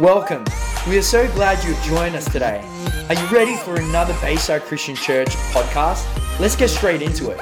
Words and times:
Welcome. 0.00 0.44
We 0.88 0.98
are 0.98 1.02
so 1.02 1.32
glad 1.34 1.62
you've 1.62 1.80
joined 1.84 2.16
us 2.16 2.24
today. 2.24 2.60
Are 3.08 3.14
you 3.14 3.26
ready 3.28 3.56
for 3.58 3.76
another 3.76 4.12
Bayside 4.20 4.62
Christian 4.62 4.96
Church 4.96 5.28
podcast? 5.52 6.04
Let's 6.40 6.56
get 6.56 6.70
straight 6.70 7.00
into 7.00 7.30
it. 7.30 7.40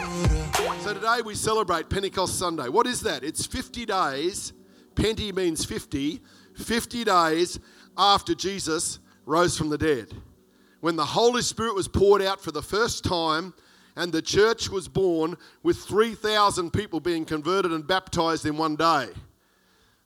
So 0.83 0.93
today 0.93 1.23
we 1.25 1.35
celebrate 1.35 1.88
Pentecost 1.88 2.38
Sunday. 2.38 2.69
What 2.69 2.87
is 2.87 3.01
that? 3.01 3.25
It's 3.25 3.46
50 3.46 3.87
days. 3.87 4.53
Penti 4.95 5.35
means 5.35 5.65
50. 5.65 6.21
50 6.54 7.04
days 7.04 7.59
after 7.96 8.34
Jesus 8.34 8.98
rose 9.25 9.57
from 9.57 9.71
the 9.71 9.79
dead. 9.79 10.12
When 10.80 10.96
the 10.96 11.07
Holy 11.07 11.41
Spirit 11.41 11.75
was 11.75 11.89
poured 11.89 12.21
out 12.21 12.43
for 12.43 12.53
the 12.53 12.61
first 12.61 13.03
time 13.03 13.55
and 13.96 14.12
the 14.12 14.21
church 14.21 14.69
was 14.69 14.89
born 14.89 15.39
with 15.62 15.79
3,000 15.79 16.71
people 16.71 17.00
being 17.00 17.25
converted 17.25 17.73
and 17.73 17.87
baptized 17.87 18.45
in 18.45 18.59
one 18.59 18.77
day. 18.77 19.09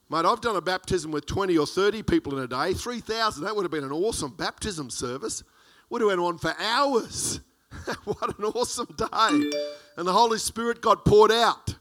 Mate, 0.08 0.24
I've 0.24 0.40
done 0.40 0.54
a 0.54 0.60
baptism 0.60 1.10
with 1.10 1.26
20 1.26 1.58
or 1.58 1.66
30 1.66 2.02
people 2.04 2.38
in 2.38 2.44
a 2.44 2.46
day. 2.46 2.74
3,000, 2.74 3.42
that 3.42 3.56
would 3.56 3.64
have 3.64 3.72
been 3.72 3.84
an 3.84 3.92
awesome 3.92 4.32
baptism 4.32 4.88
service. 4.88 5.42
Would 5.90 6.00
have 6.00 6.08
went 6.08 6.20
on 6.20 6.38
for 6.38 6.54
hours. 6.60 7.40
what 8.04 8.38
an 8.38 8.44
awesome 8.44 8.94
day. 8.96 9.50
And 9.96 10.06
the 10.06 10.12
Holy 10.12 10.38
Spirit 10.38 10.80
got 10.80 11.04
poured 11.04 11.32
out. 11.32 11.74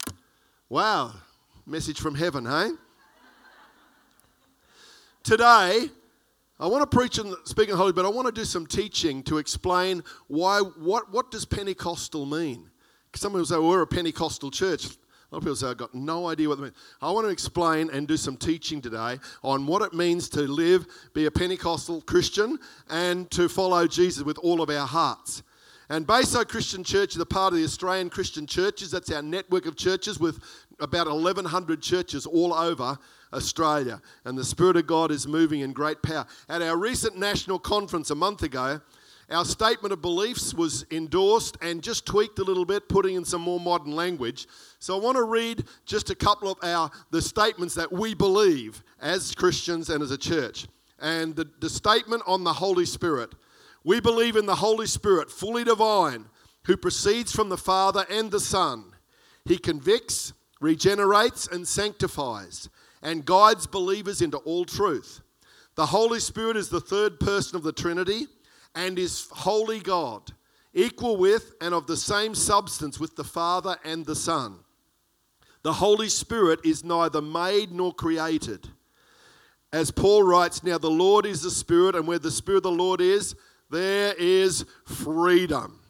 Wow. 0.68 1.12
Message 1.66 2.00
from 2.00 2.16
heaven, 2.16 2.46
hey? 2.46 2.70
Today, 5.22 5.88
I 6.58 6.66
want 6.66 6.88
to 6.88 6.96
preach 6.96 7.18
and 7.18 7.34
speak 7.44 7.68
in 7.68 7.76
Holy, 7.76 7.92
but 7.92 8.04
I 8.04 8.08
want 8.08 8.26
to 8.26 8.32
do 8.32 8.44
some 8.44 8.66
teaching 8.66 9.22
to 9.24 9.38
explain 9.38 10.02
why, 10.26 10.60
what, 10.60 11.12
what 11.12 11.30
does 11.30 11.44
Pentecostal 11.44 12.26
mean? 12.26 12.70
Some 13.14 13.32
people 13.32 13.46
say, 13.46 13.56
well, 13.56 13.68
we're 13.68 13.82
a 13.82 13.86
Pentecostal 13.86 14.50
church. 14.50 14.88
Lot 15.36 15.40
of 15.40 15.44
people 15.44 15.56
say, 15.56 15.66
I've 15.66 15.76
got 15.76 15.94
no 15.94 16.28
idea 16.28 16.48
what 16.48 16.56
that 16.56 16.62
means. 16.62 16.76
I 17.02 17.10
want 17.10 17.26
to 17.26 17.30
explain 17.30 17.90
and 17.90 18.08
do 18.08 18.16
some 18.16 18.38
teaching 18.38 18.80
today 18.80 19.18
on 19.44 19.66
what 19.66 19.82
it 19.82 19.92
means 19.92 20.30
to 20.30 20.40
live, 20.40 20.86
be 21.12 21.26
a 21.26 21.30
Pentecostal 21.30 22.00
Christian, 22.00 22.58
and 22.88 23.30
to 23.32 23.46
follow 23.46 23.86
Jesus 23.86 24.24
with 24.24 24.38
all 24.38 24.62
of 24.62 24.70
our 24.70 24.86
hearts. 24.86 25.42
And 25.90 26.06
Bayside 26.06 26.48
Christian 26.48 26.82
Church 26.82 27.16
is 27.16 27.20
a 27.20 27.26
part 27.26 27.52
of 27.52 27.58
the 27.58 27.66
Australian 27.66 28.08
Christian 28.08 28.46
churches. 28.46 28.90
That's 28.90 29.12
our 29.12 29.20
network 29.20 29.66
of 29.66 29.76
churches 29.76 30.18
with 30.18 30.42
about 30.80 31.06
1,100 31.06 31.82
churches 31.82 32.24
all 32.24 32.54
over 32.54 32.96
Australia. 33.34 34.00
And 34.24 34.38
the 34.38 34.44
Spirit 34.44 34.78
of 34.78 34.86
God 34.86 35.10
is 35.10 35.28
moving 35.28 35.60
in 35.60 35.74
great 35.74 36.00
power. 36.02 36.26
At 36.48 36.62
our 36.62 36.78
recent 36.78 37.18
national 37.18 37.58
conference 37.58 38.08
a 38.08 38.14
month 38.14 38.42
ago, 38.42 38.80
our 39.28 39.44
statement 39.44 39.92
of 39.92 40.00
beliefs 40.00 40.54
was 40.54 40.86
endorsed 40.90 41.56
and 41.60 41.82
just 41.82 42.06
tweaked 42.06 42.38
a 42.38 42.44
little 42.44 42.64
bit, 42.64 42.88
putting 42.88 43.16
in 43.16 43.24
some 43.24 43.40
more 43.40 43.58
modern 43.58 43.92
language. 43.92 44.46
So 44.78 44.96
I 44.96 45.02
want 45.02 45.16
to 45.16 45.24
read 45.24 45.64
just 45.84 46.10
a 46.10 46.14
couple 46.14 46.50
of 46.50 46.58
our 46.62 46.90
the 47.10 47.20
statements 47.20 47.74
that 47.74 47.92
we 47.92 48.14
believe 48.14 48.84
as 49.00 49.34
Christians 49.34 49.90
and 49.90 50.00
as 50.00 50.12
a 50.12 50.18
church. 50.18 50.68
And 51.00 51.34
the, 51.34 51.50
the 51.60 51.68
statement 51.68 52.22
on 52.26 52.44
the 52.44 52.52
Holy 52.52 52.86
Spirit. 52.86 53.34
We 53.82 54.00
believe 54.00 54.36
in 54.36 54.46
the 54.46 54.56
Holy 54.56 54.86
Spirit, 54.86 55.30
fully 55.30 55.64
divine, 55.64 56.26
who 56.66 56.76
proceeds 56.76 57.32
from 57.32 57.48
the 57.48 57.56
Father 57.56 58.06
and 58.08 58.30
the 58.30 58.40
Son. 58.40 58.92
He 59.44 59.58
convicts, 59.58 60.32
regenerates, 60.60 61.46
and 61.46 61.66
sanctifies, 61.66 62.68
and 63.02 63.24
guides 63.24 63.66
believers 63.66 64.22
into 64.22 64.38
all 64.38 64.64
truth. 64.64 65.20
The 65.74 65.86
Holy 65.86 66.20
Spirit 66.20 66.56
is 66.56 66.68
the 66.68 66.80
third 66.80 67.20
person 67.20 67.56
of 67.56 67.62
the 67.62 67.72
Trinity 67.72 68.26
and 68.76 68.98
is 68.98 69.28
holy 69.32 69.80
God, 69.80 70.30
equal 70.74 71.16
with 71.16 71.54
and 71.60 71.74
of 71.74 71.86
the 71.88 71.96
same 71.96 72.34
substance 72.34 73.00
with 73.00 73.16
the 73.16 73.24
Father 73.24 73.76
and 73.84 74.06
the 74.06 74.14
Son. 74.14 74.58
The 75.62 75.72
Holy 75.72 76.08
Spirit 76.08 76.60
is 76.64 76.84
neither 76.84 77.20
made 77.20 77.72
nor 77.72 77.92
created. 77.92 78.68
As 79.72 79.90
Paul 79.90 80.22
writes, 80.22 80.62
now 80.62 80.78
the 80.78 80.88
Lord 80.88 81.26
is 81.26 81.42
the 81.42 81.50
Spirit, 81.50 81.96
and 81.96 82.06
where 82.06 82.20
the 82.20 82.30
Spirit 82.30 82.58
of 82.58 82.62
the 82.64 82.70
Lord 82.70 83.00
is, 83.00 83.34
there 83.70 84.14
is 84.16 84.64
freedom. 84.84 85.80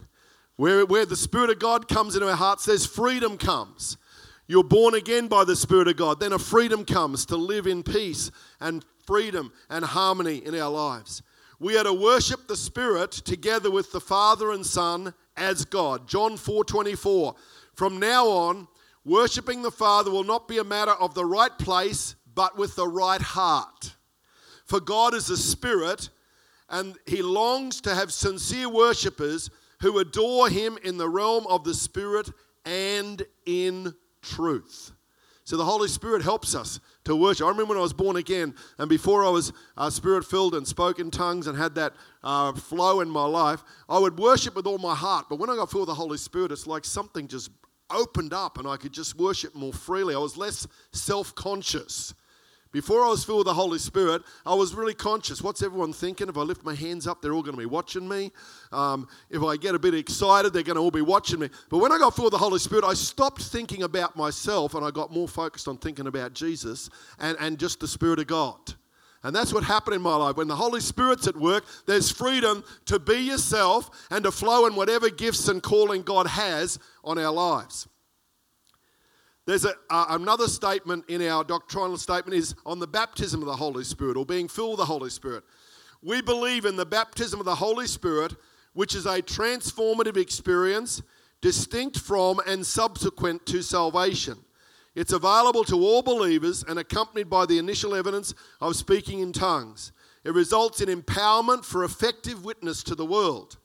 Where, 0.57 0.87
where 0.87 1.05
the 1.05 1.17
Spirit 1.17 1.51
of 1.51 1.59
God 1.59 1.89
comes 1.89 2.15
into 2.15 2.29
our 2.29 2.37
hearts, 2.37 2.65
there's 2.65 2.87
freedom 2.87 3.37
comes. 3.37 3.99
You're 4.47 4.65
born 4.65 4.95
again 4.95 5.27
by 5.27 5.45
the 5.45 5.57
Spirit 5.57 5.89
of 5.89 5.97
God. 5.97 6.21
Then 6.21 6.33
a 6.33 6.39
freedom 6.39 6.85
comes 6.85 7.27
to 7.27 7.37
live 7.37 7.67
in 7.67 7.83
peace 7.83 8.31
and 8.61 8.85
freedom 9.05 9.53
and 9.69 9.85
harmony 9.85 10.37
in 10.45 10.55
our 10.55 10.71
lives. 10.71 11.23
We 11.59 11.79
are 11.79 11.85
to 11.85 11.93
worship 11.93 12.47
the 12.47 12.57
Spirit 12.57 13.13
together 13.13 13.71
with 13.71 13.93
the 13.93 14.01
Father 14.01 14.53
and 14.53 14.65
Son 14.65 15.15
as 15.37 15.65
God. 15.65 16.07
John 16.07 16.37
4:24. 16.37 17.35
From 17.73 17.99
now 17.99 18.27
on, 18.29 18.69
worshiping 19.05 19.63
the 19.63 19.71
Father 19.71 20.11
will 20.11 20.25
not 20.25 20.49
be 20.49 20.59
a 20.59 20.65
matter 20.65 20.93
of 20.93 21.15
the 21.15 21.25
right 21.25 21.57
place, 21.59 22.15
but 22.35 22.59
with 22.59 22.77
the 22.77 22.89
right 22.89 23.23
heart. 23.23 23.97
For 24.67 24.81
God 24.81 25.15
is 25.15 25.31
a 25.31 25.37
spirit, 25.37 26.11
and 26.69 26.99
he 27.07 27.23
longs 27.23 27.81
to 27.83 27.95
have 27.95 28.13
sincere 28.13 28.69
worshippers 28.69 29.49
who 29.81 29.99
adore 29.99 30.49
him 30.49 30.79
in 30.83 30.99
the 30.99 31.09
realm 31.09 31.47
of 31.47 31.65
the 31.65 31.75
Spirit 31.75 32.31
and 32.65 33.25
in 33.45 33.95
truth. 34.21 34.93
So 35.45 35.57
the 35.57 35.65
Holy 35.65 35.89
Spirit 35.89 36.23
helps 36.23 36.55
us 36.55 36.81
to 37.07 37.17
worship. 37.17 37.47
I 37.47 37.49
remember 37.49 37.71
when 37.71 37.79
I 37.79 37.83
was 37.83 37.93
born 37.93 38.17
again, 38.17 38.55
and 38.79 38.89
before 38.89 39.25
I 39.25 39.31
was 39.31 39.53
uh, 39.77 39.91
spirit 39.91 40.25
filled 40.25 40.55
and 40.55 40.67
spoke 40.67 40.99
in 40.99 41.11
tongues 41.11 41.47
and 41.47 41.57
had 41.57 41.75
that 41.77 41.95
uh, 42.23 42.53
flow 42.53 43.01
in 43.01 43.09
my 43.09 43.25
life, 43.25 43.65
I 43.89 43.99
would 43.99 44.19
worship 44.19 44.55
with 44.55 44.67
all 44.67 44.79
my 44.79 44.95
heart. 44.95 45.27
But 45.29 45.39
when 45.39 45.49
I 45.49 45.57
got 45.57 45.71
filled 45.71 45.83
with 45.83 45.89
the 45.89 45.95
Holy 45.95 46.19
Spirit, 46.19 46.53
it's 46.53 46.67
like 46.67 46.85
something 46.85 47.27
just 47.29 47.51
opened 47.91 48.33
up 48.33 48.59
and 48.59 48.67
I 48.67 48.77
could 48.77 48.93
just 48.93 49.17
worship 49.17 49.55
more 49.55 49.73
freely. 49.73 50.15
I 50.15 50.19
was 50.19 50.37
less 50.37 50.67
self 50.93 51.35
conscious. 51.35 52.15
Before 52.77 53.03
I 53.03 53.09
was 53.09 53.25
filled 53.25 53.39
with 53.39 53.47
the 53.47 53.55
Holy 53.55 53.79
Spirit, 53.79 54.21
I 54.45 54.53
was 54.53 54.75
really 54.75 54.93
conscious. 54.93 55.41
What's 55.41 55.63
everyone 55.63 55.95
thinking? 55.95 56.29
If 56.29 56.37
I 56.37 56.43
lift 56.43 56.63
my 56.63 56.75
hands 56.75 57.07
up, 57.07 57.23
they're 57.23 57.33
all 57.33 57.41
going 57.43 57.57
to 57.57 57.59
be 57.59 57.65
watching 57.65 58.07
me. 58.07 58.31
Um, 58.71 59.09
if 59.31 59.43
I 59.43 59.57
get 59.57 59.75
a 59.75 59.79
bit 59.79 59.95
excited, 59.95 60.53
they're 60.53 60.63
going 60.63 60.77
to 60.77 60.83
all 60.83 60.91
be 60.91 61.01
watching 61.01 61.41
me. 61.41 61.49
But 61.71 61.79
when 61.79 61.91
I 61.91 61.97
got 61.97 62.15
filled 62.15 62.27
with 62.27 62.33
the 62.33 62.45
Holy 62.45 62.59
Spirit, 62.59 62.85
I 62.85 62.93
stopped 62.93 63.41
thinking 63.41 63.83
about 63.83 64.15
myself 64.15 64.75
and 64.75 64.85
I 64.85 64.91
got 64.91 65.11
more 65.11 65.27
focused 65.27 65.69
on 65.69 65.79
thinking 65.79 66.07
about 66.07 66.35
Jesus 66.35 66.91
and, 67.19 67.39
and 67.41 67.59
just 67.59 67.81
the 67.81 67.89
Spirit 67.89 68.19
of 68.19 68.27
God. 68.27 68.75
And 69.23 69.35
that's 69.35 69.55
what 69.55 69.65
happened 69.65 69.97
in 69.97 70.03
my 70.03 70.17
life. 70.17 70.37
When 70.37 70.47
the 70.47 70.57
Holy 70.57 70.81
Spirit's 70.81 71.27
at 71.27 71.37
work, 71.39 71.65
there's 71.87 72.11
freedom 72.11 72.63
to 72.85 72.99
be 72.99 73.21
yourself 73.21 74.07
and 74.11 74.23
to 74.25 74.31
flow 74.31 74.67
in 74.67 74.75
whatever 74.75 75.09
gifts 75.09 75.49
and 75.49 75.63
calling 75.63 76.03
God 76.03 76.27
has 76.27 76.79
on 77.03 77.17
our 77.17 77.33
lives. 77.33 77.89
There's 79.47 79.65
a, 79.65 79.75
uh, 79.91 80.07
another 80.11 80.49
statement 80.49 81.05
in 81.09 81.23
our 81.23 81.45
doctrinal 81.45 81.97
statement 81.97 82.37
is 82.37 82.57
on 82.67 82.81
the 82.81 82.87
baptism 82.87 83.41
of 83.41 83.47
the 83.47 83.57
Holy 83.57 83.85
Spirit 83.85 84.17
or 84.17 84.27
being 84.27 84.49
filled 84.49 84.71
with 84.71 84.79
the 84.79 84.87
Holy 84.87 85.09
Spirit. 85.09 85.45
We 86.03 86.21
believe 86.21 86.65
in 86.65 86.75
the 86.75 86.85
baptism 86.85 87.39
of 87.39 87.47
the 87.47 87.55
Holy 87.55 87.87
Spirit, 87.87 88.35
which 88.73 88.97
is 88.97 89.07
a 89.07 89.23
transformative 89.23 90.17
experience 90.17 91.01
distinct 91.41 91.99
from 91.99 92.41
and 92.45 92.67
subsequent 92.67 93.47
to 93.47 93.63
salvation. 93.63 94.39
It's 94.97 95.13
available 95.13 95.63
to 95.65 95.77
all 95.77 96.03
believers 96.03 96.65
and 96.67 96.79
accompanied 96.79 97.31
by 97.31 97.47
the 97.47 97.59
initial 97.59 97.95
evidence 97.95 98.35
of 98.61 98.75
speaking 98.75 99.21
in 99.21 99.33
tongues. 99.33 99.93
It 100.25 100.35
results 100.35 100.81
in 100.81 100.89
empowerment 100.89 101.65
for 101.65 101.85
effective 101.85 102.45
witness 102.45 102.83
to 102.83 102.97
the 102.97 103.07
world. 103.07 103.59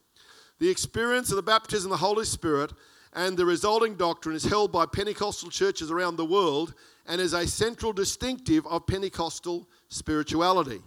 The 0.59 0.69
experience 0.69 1.31
of 1.31 1.37
the 1.37 1.41
baptism 1.41 1.91
of 1.91 1.99
the 1.99 2.05
Holy 2.05 2.25
Spirit 2.25 2.71
and 3.13 3.37
the 3.37 3.45
resulting 3.45 3.95
doctrine 3.95 4.35
is 4.35 4.45
held 4.45 4.71
by 4.71 4.85
Pentecostal 4.85 5.49
churches 5.49 5.91
around 5.91 6.15
the 6.15 6.25
world 6.25 6.73
and 7.05 7.19
is 7.19 7.33
a 7.33 7.47
central 7.47 7.91
distinctive 7.91 8.65
of 8.67 8.87
Pentecostal 8.87 9.67
spirituality. 9.89 10.81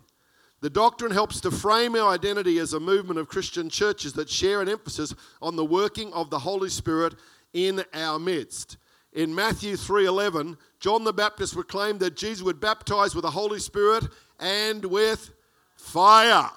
The 0.61 0.71
doctrine 0.71 1.11
helps 1.11 1.41
to 1.43 1.51
frame 1.51 1.95
our 1.95 2.09
identity 2.09 2.59
as 2.59 2.73
a 2.73 2.81
movement 2.81 3.19
of 3.19 3.29
Christian 3.29 3.69
churches 3.69 4.15
that 4.15 4.31
share 4.31 4.63
an 4.63 4.69
emphasis 4.69 5.15
on 5.43 5.57
the 5.57 5.65
working 5.65 6.11
of 6.15 6.31
the 6.31 6.39
Holy 6.39 6.71
Spirit 6.71 7.15
in 7.53 7.85
our 7.93 8.19
midst. 8.19 8.79
In 9.13 9.35
Matthew 9.35 9.77
3:11, 9.77 10.57
John 10.81 11.05
the 11.05 11.13
Baptist 11.13 11.55
proclaimed 11.55 12.01
that 12.01 12.17
Jesus 12.17 12.43
would 12.43 12.61
baptize 12.61 13.15
with 13.15 13.23
the 13.23 13.31
Holy 13.31 13.61
Spirit 13.61 14.05
and 14.41 14.85
with 14.87 15.33
fire. 15.77 16.51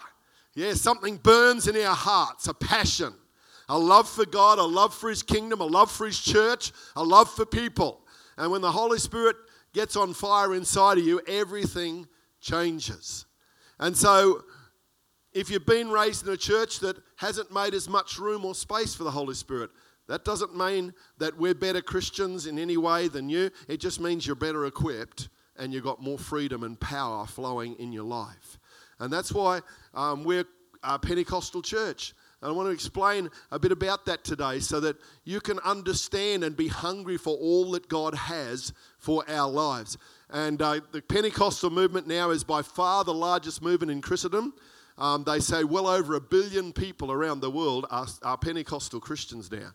Yeah, 0.54 0.74
something 0.74 1.18
burns 1.18 1.68
in 1.68 1.75
our 1.86 1.96
hearts, 1.96 2.48
a 2.48 2.54
passion 2.54 3.13
a 3.69 3.78
love 3.78 4.08
for 4.08 4.25
God, 4.25 4.60
a 4.60 4.64
love 4.64 4.94
for 4.94 5.10
His 5.10 5.24
kingdom, 5.24 5.62
a 5.62 5.66
love 5.66 5.92
for 5.92 6.06
His 6.06 6.19
church, 6.19 6.72
a 6.96 7.04
love 7.04 7.30
for 7.30 7.46
people. 7.46 8.02
And 8.38 8.52
when 8.52 8.62
the 8.62 8.72
Holy 8.72 9.00
Spirit 9.00 9.36
gets 9.74 9.96
on 9.96 10.14
fire 10.14 10.54
inside 10.54 10.98
of 10.98 11.06
you, 11.06 11.22
everything 11.28 12.08
changes. 12.40 13.25
And 13.80 13.96
so, 13.96 14.44
if 15.34 15.50
you've 15.50 15.66
been 15.66 15.92
raised 15.92 16.25
in 16.25 16.34
a 16.34 16.38
church 16.38 16.80
that 16.80 16.98
hasn't 17.18 17.52
made 17.54 17.74
as 17.74 17.88
much 17.88 18.18
room 18.18 18.46
or 18.46 18.56
space 18.56 18.96
for 18.96 19.04
the 19.04 19.12
Holy 19.12 19.36
Spirit, 19.36 19.70
that 20.08 20.24
doesn't 20.24 20.56
mean 20.56 20.94
that 21.18 21.38
we're 21.38 21.54
better 21.54 21.81
Christians 21.81 22.48
in 22.48 22.58
any 22.58 22.78
way 22.78 23.08
than 23.08 23.30
you. 23.30 23.52
It 23.68 23.80
just 23.80 24.00
means 24.00 24.25
you're 24.25 24.36
better 24.36 24.66
equipped 24.66 25.30
and 25.58 25.74
you've 25.74 25.84
got 25.84 26.02
more 26.02 26.18
freedom 26.18 26.63
and 26.63 26.80
power 26.80 27.25
flowing 27.25 27.75
in 27.75 27.92
your 27.92 28.06
life. 28.06 28.58
And 29.00 29.12
that's 29.12 29.31
why 29.31 29.62
um, 29.94 30.24
we're 30.24 30.46
a 30.84 30.98
Pentecostal 30.98 31.62
church. 31.62 32.13
And 32.42 32.51
I 32.51 32.54
want 32.54 32.68
to 32.68 32.74
explain 32.74 33.30
a 33.51 33.57
bit 33.57 33.72
about 33.72 34.06
that 34.06 34.24
today 34.24 34.60
so 34.60 34.80
that 34.81 34.98
you 35.24 35.39
can 35.39 35.60
understand 35.60 36.44
and 36.44 36.56
be 36.56 36.68
hungry 36.68 37.18
for 37.18 37.36
all 37.36 37.72
that 37.72 37.89
God 37.89 38.13
has 38.13 38.74
for 39.00 39.24
our 39.28 39.50
lives. 39.50 39.98
And 40.30 40.62
uh, 40.62 40.81
the 40.92 41.01
Pentecostal 41.01 41.72
movement 41.72 42.07
now 42.07 42.30
is 42.30 42.44
by 42.44 42.62
far 42.62 43.04
the 43.04 43.13
largest 43.13 43.62
movement 43.62 43.92
in 43.92 44.01
Christendom. 44.01 44.54
Um, 45.00 45.24
they 45.24 45.39
say 45.39 45.63
well 45.63 45.88
over 45.88 46.16
a 46.16 46.22
billion 46.22 46.74
people 46.74 47.12
around 47.12 47.39
the 47.39 47.51
world 47.51 47.86
are, 47.89 48.07
are 48.24 48.38
Pentecostal 48.38 49.00
Christians 49.00 49.51
now. 49.51 49.72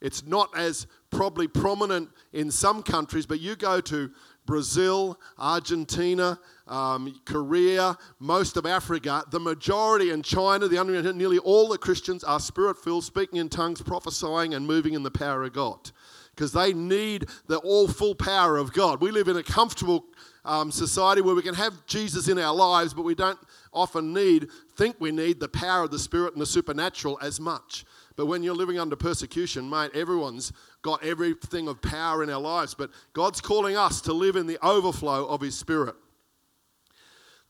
It's 0.00 0.24
not 0.26 0.56
as 0.56 0.86
probably 1.10 1.46
prominent 1.48 2.10
in 2.32 2.50
some 2.50 2.82
countries, 2.82 3.26
but 3.26 3.40
you 3.40 3.56
go 3.56 3.80
to 3.82 4.10
Brazil, 4.46 5.20
Argentina, 5.38 6.38
um, 6.66 7.20
Korea, 7.24 7.96
most 8.18 8.56
of 8.56 8.66
Africa, 8.66 9.22
the 9.30 9.38
majority 9.38 10.10
in 10.10 10.22
China, 10.22 10.66
the 10.66 11.12
nearly 11.14 11.38
all 11.38 11.68
the 11.68 11.78
Christians 11.78 12.24
are 12.24 12.40
spirit 12.40 12.76
filled, 12.78 13.04
speaking 13.04 13.38
in 13.38 13.48
tongues, 13.48 13.82
prophesying, 13.82 14.54
and 14.54 14.66
moving 14.66 14.94
in 14.94 15.02
the 15.02 15.10
power 15.10 15.44
of 15.44 15.52
God. 15.52 15.90
Because 16.34 16.52
they 16.52 16.72
need 16.72 17.26
the 17.48 17.58
all 17.58 17.86
full 17.86 18.14
power 18.14 18.56
of 18.56 18.72
God. 18.72 19.00
We 19.00 19.10
live 19.10 19.28
in 19.28 19.36
a 19.36 19.42
comfortable 19.42 20.06
um, 20.44 20.70
society 20.70 21.20
where 21.20 21.34
we 21.34 21.42
can 21.42 21.54
have 21.54 21.86
Jesus 21.86 22.28
in 22.28 22.38
our 22.38 22.54
lives, 22.54 22.94
but 22.94 23.02
we 23.02 23.14
don't 23.14 23.38
often 23.72 24.12
need, 24.12 24.48
think 24.76 24.96
we 24.98 25.10
need 25.10 25.38
the 25.38 25.48
power 25.48 25.84
of 25.84 25.90
the 25.90 25.98
Spirit 25.98 26.32
and 26.32 26.40
the 26.40 26.46
supernatural 26.46 27.18
as 27.20 27.38
much. 27.38 27.84
But 28.16 28.26
when 28.26 28.42
you're 28.42 28.54
living 28.54 28.78
under 28.78 28.96
persecution, 28.96 29.68
mate, 29.70 29.92
everyone's 29.94 30.52
got 30.82 31.04
everything 31.04 31.68
of 31.68 31.80
power 31.80 32.22
in 32.22 32.30
our 32.30 32.40
lives. 32.40 32.74
But 32.74 32.90
God's 33.12 33.40
calling 33.40 33.76
us 33.76 34.00
to 34.02 34.12
live 34.12 34.36
in 34.36 34.46
the 34.46 34.58
overflow 34.64 35.26
of 35.26 35.40
His 35.40 35.56
Spirit. 35.56 35.94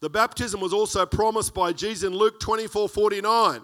The 0.01 0.11
baptism 0.11 0.61
was 0.61 0.73
also 0.73 1.05
promised 1.07 1.55
by 1.55 1.73
Jesus 1.73 2.07
in 2.07 2.15
Luke 2.15 2.41
24 2.41 2.89
49. 2.89 3.61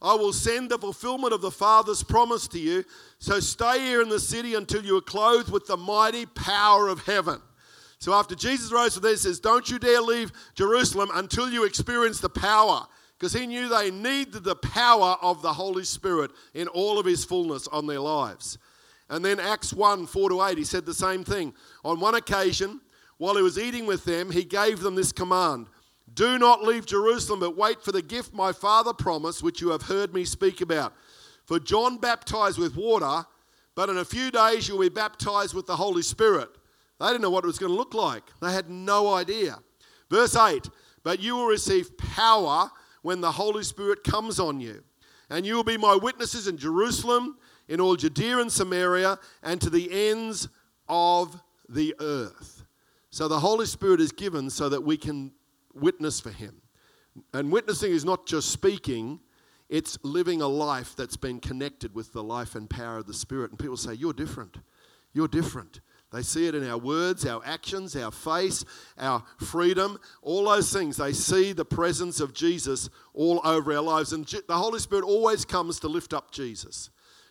I 0.00 0.14
will 0.14 0.32
send 0.32 0.70
the 0.70 0.78
fulfillment 0.78 1.32
of 1.32 1.42
the 1.42 1.50
Father's 1.50 2.02
promise 2.02 2.48
to 2.48 2.58
you. 2.58 2.84
So 3.18 3.38
stay 3.38 3.78
here 3.80 4.02
in 4.02 4.08
the 4.08 4.18
city 4.18 4.54
until 4.54 4.84
you 4.84 4.96
are 4.96 5.02
clothed 5.02 5.50
with 5.50 5.66
the 5.66 5.76
mighty 5.76 6.26
power 6.26 6.88
of 6.88 7.04
heaven. 7.04 7.40
So 7.98 8.12
after 8.12 8.34
Jesus 8.34 8.72
rose 8.72 8.94
from 8.94 9.04
there, 9.04 9.12
he 9.12 9.18
says, 9.18 9.38
Don't 9.38 9.70
you 9.70 9.78
dare 9.78 10.00
leave 10.00 10.32
Jerusalem 10.54 11.10
until 11.14 11.48
you 11.48 11.64
experience 11.64 12.18
the 12.18 12.28
power 12.28 12.84
because 13.22 13.34
he 13.34 13.46
knew 13.46 13.68
they 13.68 13.92
needed 13.92 14.42
the 14.42 14.56
power 14.56 15.16
of 15.22 15.42
the 15.42 15.52
Holy 15.52 15.84
Spirit 15.84 16.32
in 16.54 16.66
all 16.66 16.98
of 16.98 17.06
his 17.06 17.24
fullness 17.24 17.68
on 17.68 17.86
their 17.86 18.00
lives. 18.00 18.58
And 19.08 19.24
then 19.24 19.38
Acts 19.38 19.72
1 19.72 20.08
4 20.08 20.30
to 20.30 20.42
8, 20.42 20.58
he 20.58 20.64
said 20.64 20.84
the 20.84 20.92
same 20.92 21.22
thing. 21.22 21.54
On 21.84 22.00
one 22.00 22.16
occasion, 22.16 22.80
while 23.18 23.36
he 23.36 23.42
was 23.42 23.60
eating 23.60 23.86
with 23.86 24.04
them, 24.04 24.32
he 24.32 24.42
gave 24.42 24.80
them 24.80 24.96
this 24.96 25.12
command 25.12 25.68
Do 26.12 26.36
not 26.36 26.64
leave 26.64 26.84
Jerusalem, 26.84 27.38
but 27.38 27.56
wait 27.56 27.80
for 27.80 27.92
the 27.92 28.02
gift 28.02 28.34
my 28.34 28.50
Father 28.50 28.92
promised, 28.92 29.40
which 29.40 29.60
you 29.60 29.68
have 29.68 29.82
heard 29.82 30.12
me 30.12 30.24
speak 30.24 30.60
about. 30.60 30.92
For 31.44 31.60
John 31.60 31.98
baptized 31.98 32.58
with 32.58 32.74
water, 32.74 33.24
but 33.76 33.88
in 33.88 33.98
a 33.98 34.04
few 34.04 34.32
days 34.32 34.66
you'll 34.66 34.80
be 34.80 34.88
baptized 34.88 35.54
with 35.54 35.68
the 35.68 35.76
Holy 35.76 36.02
Spirit. 36.02 36.48
They 36.98 37.06
didn't 37.06 37.22
know 37.22 37.30
what 37.30 37.44
it 37.44 37.46
was 37.46 37.60
going 37.60 37.70
to 37.70 37.78
look 37.78 37.94
like, 37.94 38.24
they 38.40 38.52
had 38.52 38.68
no 38.68 39.14
idea. 39.14 39.60
Verse 40.10 40.34
8 40.34 40.68
But 41.04 41.20
you 41.20 41.36
will 41.36 41.46
receive 41.46 41.96
power 41.96 42.68
when 43.02 43.20
the 43.20 43.32
Holy 43.32 43.62
Spirit 43.62 44.02
comes 44.04 44.40
on 44.40 44.60
you. 44.60 44.82
And 45.30 45.46
you 45.46 45.54
will 45.54 45.64
be 45.64 45.76
my 45.76 45.94
witnesses 45.94 46.48
in 46.48 46.56
Jerusalem, 46.56 47.36
in 47.68 47.80
all 47.80 47.96
Judea 47.96 48.38
and 48.38 48.50
Samaria, 48.50 49.18
and 49.42 49.60
to 49.60 49.70
the 49.70 50.10
ends 50.10 50.48
of 50.88 51.40
the 51.68 51.94
earth. 52.00 52.64
So 53.10 53.28
the 53.28 53.40
Holy 53.40 53.66
Spirit 53.66 54.00
is 54.00 54.12
given 54.12 54.50
so 54.50 54.68
that 54.68 54.82
we 54.82 54.96
can 54.96 55.32
witness 55.74 56.20
for 56.20 56.30
Him. 56.30 56.62
And 57.34 57.52
witnessing 57.52 57.92
is 57.92 58.04
not 58.04 58.26
just 58.26 58.50
speaking, 58.50 59.20
it's 59.68 59.98
living 60.02 60.42
a 60.42 60.48
life 60.48 60.94
that's 60.96 61.16
been 61.16 61.40
connected 61.40 61.94
with 61.94 62.12
the 62.12 62.22
life 62.22 62.54
and 62.54 62.68
power 62.68 62.98
of 62.98 63.06
the 63.06 63.14
Spirit. 63.14 63.50
And 63.50 63.58
people 63.58 63.76
say, 63.76 63.94
You're 63.94 64.12
different. 64.12 64.58
You're 65.12 65.28
different. 65.28 65.80
They 66.12 66.22
see 66.22 66.46
it 66.46 66.54
in 66.54 66.68
our 66.68 66.78
words, 66.78 67.24
our 67.26 67.42
actions, 67.44 67.96
our 67.96 68.10
face, 68.10 68.64
our 68.98 69.24
freedom, 69.38 69.98
all 70.20 70.44
those 70.44 70.72
things. 70.72 70.98
They 70.98 71.12
see 71.12 71.52
the 71.52 71.64
presence 71.64 72.20
of 72.20 72.34
Jesus 72.34 72.90
all 73.14 73.40
over 73.44 73.72
our 73.72 73.82
lives. 73.82 74.12
And 74.12 74.26
the 74.26 74.56
Holy 74.56 74.78
Spirit 74.78 75.04
always 75.04 75.44
comes 75.44 75.80
to 75.80 75.88
lift 75.88 76.12
up 76.12 76.30
Jesus. 76.30 76.90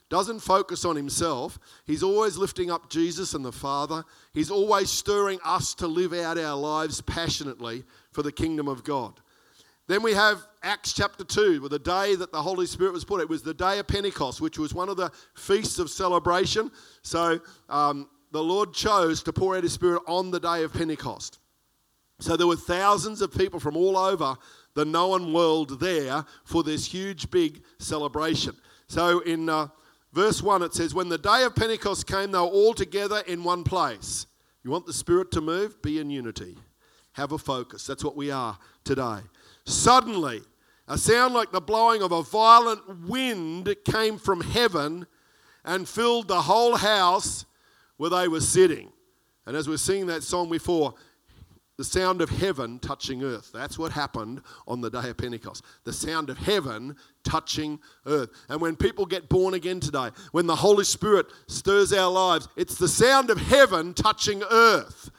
Doesn't 0.09 0.39
focus 0.39 0.83
on 0.83 0.97
himself. 0.97 1.57
He's 1.85 2.03
always 2.03 2.37
lifting 2.37 2.69
up 2.69 2.89
Jesus 2.89 3.33
and 3.33 3.45
the 3.45 3.51
Father. 3.51 4.03
He's 4.33 4.51
always 4.51 4.89
stirring 4.89 5.39
us 5.45 5.73
to 5.75 5.87
live 5.87 6.11
out 6.11 6.37
our 6.37 6.57
lives 6.57 6.99
passionately 7.01 7.85
for 8.11 8.23
the 8.23 8.31
kingdom 8.31 8.67
of 8.67 8.83
God. 8.83 9.21
Then 9.87 10.03
we 10.03 10.13
have 10.13 10.45
Acts 10.63 10.93
chapter 10.93 11.23
2, 11.23 11.67
the 11.69 11.79
day 11.79 12.15
that 12.15 12.31
the 12.31 12.41
Holy 12.41 12.65
Spirit 12.65 12.93
was 12.93 13.03
put. 13.03 13.21
It 13.21 13.29
was 13.29 13.41
the 13.41 13.53
day 13.53 13.79
of 13.79 13.87
Pentecost, 13.87 14.41
which 14.41 14.57
was 14.57 14.73
one 14.73 14.89
of 14.89 14.97
the 14.97 15.11
feasts 15.35 15.79
of 15.79 15.89
celebration. 15.89 16.71
So, 17.03 17.39
um, 17.69 18.09
the 18.31 18.43
Lord 18.43 18.73
chose 18.73 19.21
to 19.23 19.33
pour 19.33 19.55
out 19.55 19.63
His 19.63 19.73
Spirit 19.73 20.03
on 20.07 20.31
the 20.31 20.39
day 20.39 20.63
of 20.63 20.73
Pentecost. 20.73 21.39
So 22.19 22.37
there 22.37 22.47
were 22.47 22.55
thousands 22.55 23.21
of 23.21 23.35
people 23.35 23.59
from 23.59 23.75
all 23.75 23.97
over 23.97 24.35
the 24.73 24.85
known 24.85 25.33
world 25.33 25.79
there 25.79 26.23
for 26.45 26.63
this 26.63 26.85
huge, 26.85 27.29
big 27.31 27.63
celebration. 27.79 28.55
So 28.87 29.19
in 29.21 29.49
uh, 29.49 29.67
verse 30.13 30.41
1, 30.41 30.61
it 30.61 30.73
says, 30.73 30.93
When 30.93 31.09
the 31.09 31.17
day 31.17 31.43
of 31.43 31.55
Pentecost 31.55 32.07
came, 32.07 32.31
they 32.31 32.37
were 32.37 32.45
all 32.45 32.73
together 32.73 33.23
in 33.27 33.43
one 33.43 33.63
place. 33.63 34.27
You 34.63 34.69
want 34.69 34.85
the 34.85 34.93
Spirit 34.93 35.31
to 35.31 35.41
move? 35.41 35.81
Be 35.81 35.99
in 35.99 36.09
unity. 36.09 36.57
Have 37.13 37.31
a 37.31 37.37
focus. 37.37 37.87
That's 37.87 38.03
what 38.03 38.15
we 38.15 38.31
are 38.31 38.57
today. 38.83 39.19
Suddenly, 39.65 40.41
a 40.87 40.97
sound 40.97 41.33
like 41.33 41.51
the 41.51 41.61
blowing 41.61 42.01
of 42.01 42.11
a 42.11 42.21
violent 42.23 43.07
wind 43.07 43.73
came 43.83 44.17
from 44.17 44.41
heaven 44.41 45.07
and 45.65 45.87
filled 45.87 46.27
the 46.27 46.41
whole 46.43 46.75
house 46.75 47.45
where 48.01 48.09
they 48.09 48.27
were 48.27 48.41
sitting. 48.41 48.91
And 49.45 49.55
as 49.55 49.67
we 49.67 49.75
are 49.75 49.77
singing 49.77 50.07
that 50.07 50.23
song 50.23 50.49
before, 50.49 50.95
the 51.77 51.83
sound 51.83 52.19
of 52.19 52.31
heaven 52.31 52.79
touching 52.79 53.23
earth. 53.23 53.51
That's 53.53 53.77
what 53.77 53.91
happened 53.91 54.41
on 54.67 54.81
the 54.81 54.89
day 54.89 55.09
of 55.09 55.17
Pentecost. 55.17 55.63
The 55.83 55.93
sound 55.93 56.31
of 56.31 56.39
heaven 56.39 56.95
touching 57.23 57.79
earth. 58.07 58.31
And 58.49 58.59
when 58.59 58.75
people 58.75 59.05
get 59.05 59.29
born 59.29 59.53
again 59.53 59.79
today, 59.79 60.09
when 60.31 60.47
the 60.47 60.55
Holy 60.55 60.83
Spirit 60.83 61.27
stirs 61.45 61.93
our 61.93 62.11
lives, 62.11 62.47
it's 62.57 62.73
the 62.73 62.87
sound 62.87 63.29
of 63.29 63.37
heaven 63.37 63.93
touching 63.93 64.41
earth. 64.49 65.11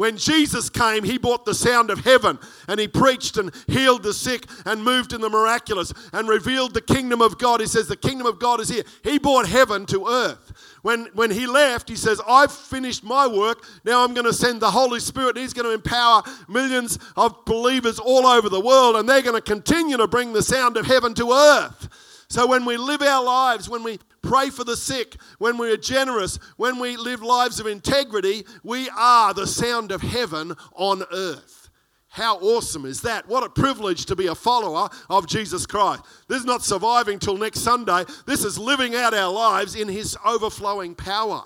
When 0.00 0.16
Jesus 0.16 0.70
came, 0.70 1.04
he 1.04 1.18
brought 1.18 1.44
the 1.44 1.54
sound 1.54 1.90
of 1.90 1.98
heaven 1.98 2.38
and 2.68 2.80
he 2.80 2.88
preached 2.88 3.36
and 3.36 3.54
healed 3.66 4.02
the 4.02 4.14
sick 4.14 4.46
and 4.64 4.82
moved 4.82 5.12
in 5.12 5.20
the 5.20 5.28
miraculous 5.28 5.92
and 6.14 6.26
revealed 6.26 6.72
the 6.72 6.80
kingdom 6.80 7.20
of 7.20 7.36
God. 7.36 7.60
He 7.60 7.66
says, 7.66 7.86
The 7.86 7.98
kingdom 7.98 8.26
of 8.26 8.38
God 8.38 8.60
is 8.60 8.70
here. 8.70 8.84
He 9.04 9.18
brought 9.18 9.46
heaven 9.46 9.84
to 9.84 10.06
earth. 10.08 10.54
When, 10.80 11.10
when 11.12 11.30
he 11.30 11.46
left, 11.46 11.90
he 11.90 11.96
says, 11.96 12.18
I've 12.26 12.50
finished 12.50 13.04
my 13.04 13.26
work. 13.26 13.62
Now 13.84 14.02
I'm 14.02 14.14
going 14.14 14.24
to 14.24 14.32
send 14.32 14.62
the 14.62 14.70
Holy 14.70 15.00
Spirit. 15.00 15.36
He's 15.36 15.52
going 15.52 15.66
to 15.66 15.74
empower 15.74 16.22
millions 16.48 16.98
of 17.14 17.44
believers 17.44 17.98
all 17.98 18.26
over 18.26 18.48
the 18.48 18.58
world, 18.58 18.96
and 18.96 19.06
they're 19.06 19.20
going 19.20 19.36
to 19.36 19.42
continue 19.42 19.98
to 19.98 20.08
bring 20.08 20.32
the 20.32 20.42
sound 20.42 20.78
of 20.78 20.86
heaven 20.86 21.12
to 21.12 21.30
earth. 21.30 22.09
So 22.30 22.46
when 22.46 22.64
we 22.64 22.76
live 22.76 23.02
our 23.02 23.24
lives, 23.24 23.68
when 23.68 23.82
we 23.82 23.98
pray 24.22 24.50
for 24.50 24.62
the 24.62 24.76
sick, 24.76 25.16
when 25.38 25.58
we 25.58 25.72
are 25.72 25.76
generous, 25.76 26.38
when 26.56 26.78
we 26.78 26.96
live 26.96 27.22
lives 27.22 27.58
of 27.58 27.66
integrity, 27.66 28.46
we 28.62 28.88
are 28.90 29.34
the 29.34 29.48
sound 29.48 29.90
of 29.90 30.00
heaven 30.00 30.54
on 30.74 31.02
earth. 31.12 31.70
How 32.06 32.38
awesome 32.38 32.86
is 32.86 33.02
that? 33.02 33.26
What 33.26 33.42
a 33.42 33.48
privilege 33.48 34.06
to 34.06 34.16
be 34.16 34.28
a 34.28 34.34
follower 34.36 34.88
of 35.08 35.26
Jesus 35.26 35.66
Christ. 35.66 36.04
This 36.28 36.38
is 36.38 36.44
not 36.44 36.62
surviving 36.62 37.18
till 37.18 37.36
next 37.36 37.60
Sunday. 37.60 38.04
This 38.26 38.44
is 38.44 38.56
living 38.56 38.94
out 38.94 39.12
our 39.12 39.32
lives 39.32 39.74
in 39.74 39.88
His 39.88 40.16
overflowing 40.24 40.94
power. 40.94 41.42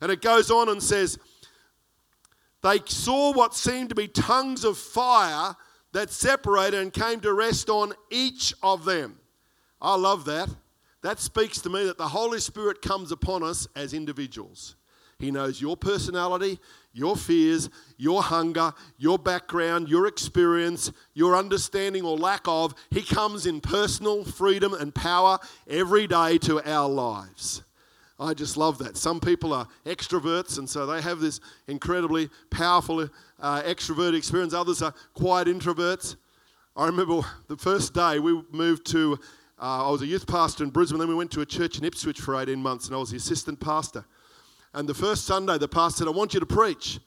And 0.00 0.10
it 0.10 0.22
goes 0.22 0.50
on 0.50 0.70
and 0.70 0.82
says, 0.82 1.18
They 2.62 2.80
saw 2.86 3.34
what 3.34 3.54
seemed 3.54 3.90
to 3.90 3.94
be 3.94 4.08
tongues 4.08 4.64
of 4.64 4.78
fire 4.78 5.54
that 5.92 6.10
separated 6.10 6.80
and 6.80 6.92
came 6.94 7.20
to 7.20 7.32
rest 7.34 7.68
on 7.68 7.92
each 8.10 8.54
of 8.62 8.86
them. 8.86 9.20
I 9.84 9.96
love 9.96 10.24
that. 10.24 10.48
That 11.02 11.20
speaks 11.20 11.60
to 11.60 11.68
me 11.68 11.84
that 11.84 11.98
the 11.98 12.08
Holy 12.08 12.40
Spirit 12.40 12.80
comes 12.80 13.12
upon 13.12 13.42
us 13.42 13.68
as 13.76 13.92
individuals. 13.92 14.76
He 15.18 15.30
knows 15.30 15.60
your 15.60 15.76
personality, 15.76 16.58
your 16.94 17.16
fears, 17.16 17.68
your 17.98 18.22
hunger, 18.22 18.72
your 18.96 19.18
background, 19.18 19.90
your 19.90 20.06
experience, 20.06 20.90
your 21.12 21.36
understanding 21.36 22.02
or 22.02 22.16
lack 22.16 22.40
of. 22.46 22.74
He 22.90 23.02
comes 23.02 23.44
in 23.44 23.60
personal 23.60 24.24
freedom 24.24 24.72
and 24.72 24.94
power 24.94 25.38
every 25.68 26.06
day 26.06 26.38
to 26.38 26.62
our 26.64 26.88
lives. 26.88 27.62
I 28.18 28.32
just 28.32 28.56
love 28.56 28.78
that. 28.78 28.96
Some 28.96 29.20
people 29.20 29.52
are 29.52 29.68
extroverts, 29.84 30.56
and 30.56 30.68
so 30.68 30.86
they 30.86 31.02
have 31.02 31.20
this 31.20 31.40
incredibly 31.68 32.30
powerful 32.48 33.06
uh, 33.38 33.62
extrovert 33.62 34.16
experience. 34.16 34.54
Others 34.54 34.80
are 34.80 34.94
quiet 35.12 35.46
introverts. 35.46 36.16
I 36.74 36.86
remember 36.86 37.20
the 37.48 37.58
first 37.58 37.92
day 37.92 38.18
we 38.18 38.42
moved 38.50 38.86
to 38.86 39.18
uh, 39.64 39.88
I 39.88 39.90
was 39.90 40.02
a 40.02 40.06
youth 40.06 40.26
pastor 40.26 40.62
in 40.62 40.68
Brisbane, 40.68 40.98
then 40.98 41.08
we 41.08 41.14
went 41.14 41.30
to 41.30 41.40
a 41.40 41.46
church 41.46 41.78
in 41.78 41.86
Ipswich 41.86 42.20
for 42.20 42.38
18 42.38 42.58
months, 42.58 42.86
and 42.86 42.94
I 42.94 42.98
was 42.98 43.12
the 43.12 43.16
assistant 43.16 43.58
pastor. 43.58 44.04
And 44.74 44.86
the 44.86 44.92
first 44.92 45.24
Sunday, 45.24 45.56
the 45.56 45.68
pastor 45.68 46.00
said, 46.00 46.08
I 46.08 46.10
want 46.10 46.34
you 46.34 46.40
to 46.40 46.44
preach. 46.44 47.00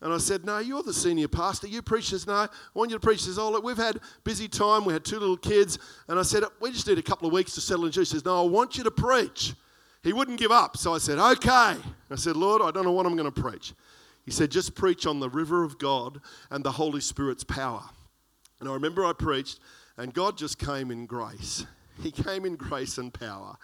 And 0.00 0.12
I 0.12 0.18
said, 0.18 0.44
No, 0.44 0.58
you're 0.58 0.82
the 0.82 0.92
senior 0.92 1.28
pastor. 1.28 1.68
You 1.68 1.82
preach 1.82 2.10
this. 2.10 2.26
No, 2.26 2.32
I 2.32 2.48
want 2.74 2.90
you 2.90 2.96
to 2.96 3.00
preach 3.00 3.24
this. 3.24 3.38
Oh, 3.38 3.48
look, 3.52 3.62
we've 3.62 3.76
had 3.76 4.00
busy 4.24 4.48
time. 4.48 4.84
We 4.84 4.92
had 4.92 5.04
two 5.04 5.20
little 5.20 5.36
kids. 5.36 5.78
And 6.08 6.18
I 6.18 6.22
said, 6.22 6.42
We 6.60 6.72
just 6.72 6.88
need 6.88 6.98
a 6.98 7.02
couple 7.02 7.28
of 7.28 7.32
weeks 7.32 7.54
to 7.54 7.60
settle 7.60 7.86
into. 7.86 8.00
He 8.00 8.06
says, 8.06 8.24
No, 8.24 8.44
I 8.44 8.48
want 8.48 8.76
you 8.76 8.82
to 8.82 8.90
preach. 8.90 9.54
He 10.02 10.12
wouldn't 10.12 10.40
give 10.40 10.50
up. 10.50 10.76
So 10.76 10.94
I 10.94 10.98
said, 10.98 11.20
Okay. 11.20 11.76
I 12.10 12.16
said, 12.16 12.34
Lord, 12.34 12.60
I 12.60 12.72
don't 12.72 12.84
know 12.84 12.92
what 12.92 13.06
I'm 13.06 13.16
going 13.16 13.32
to 13.32 13.40
preach. 13.40 13.72
He 14.24 14.32
said, 14.32 14.50
Just 14.50 14.74
preach 14.74 15.06
on 15.06 15.20
the 15.20 15.30
river 15.30 15.62
of 15.62 15.78
God 15.78 16.20
and 16.50 16.64
the 16.64 16.72
Holy 16.72 17.00
Spirit's 17.00 17.44
power. 17.44 17.84
And 18.58 18.68
I 18.68 18.72
remember 18.72 19.04
I 19.04 19.12
preached, 19.12 19.60
and 19.96 20.12
God 20.12 20.36
just 20.36 20.58
came 20.58 20.90
in 20.90 21.06
grace. 21.06 21.64
He 22.02 22.10
came 22.10 22.44
in 22.44 22.56
grace 22.56 22.98
and 22.98 23.12
power. 23.12 23.56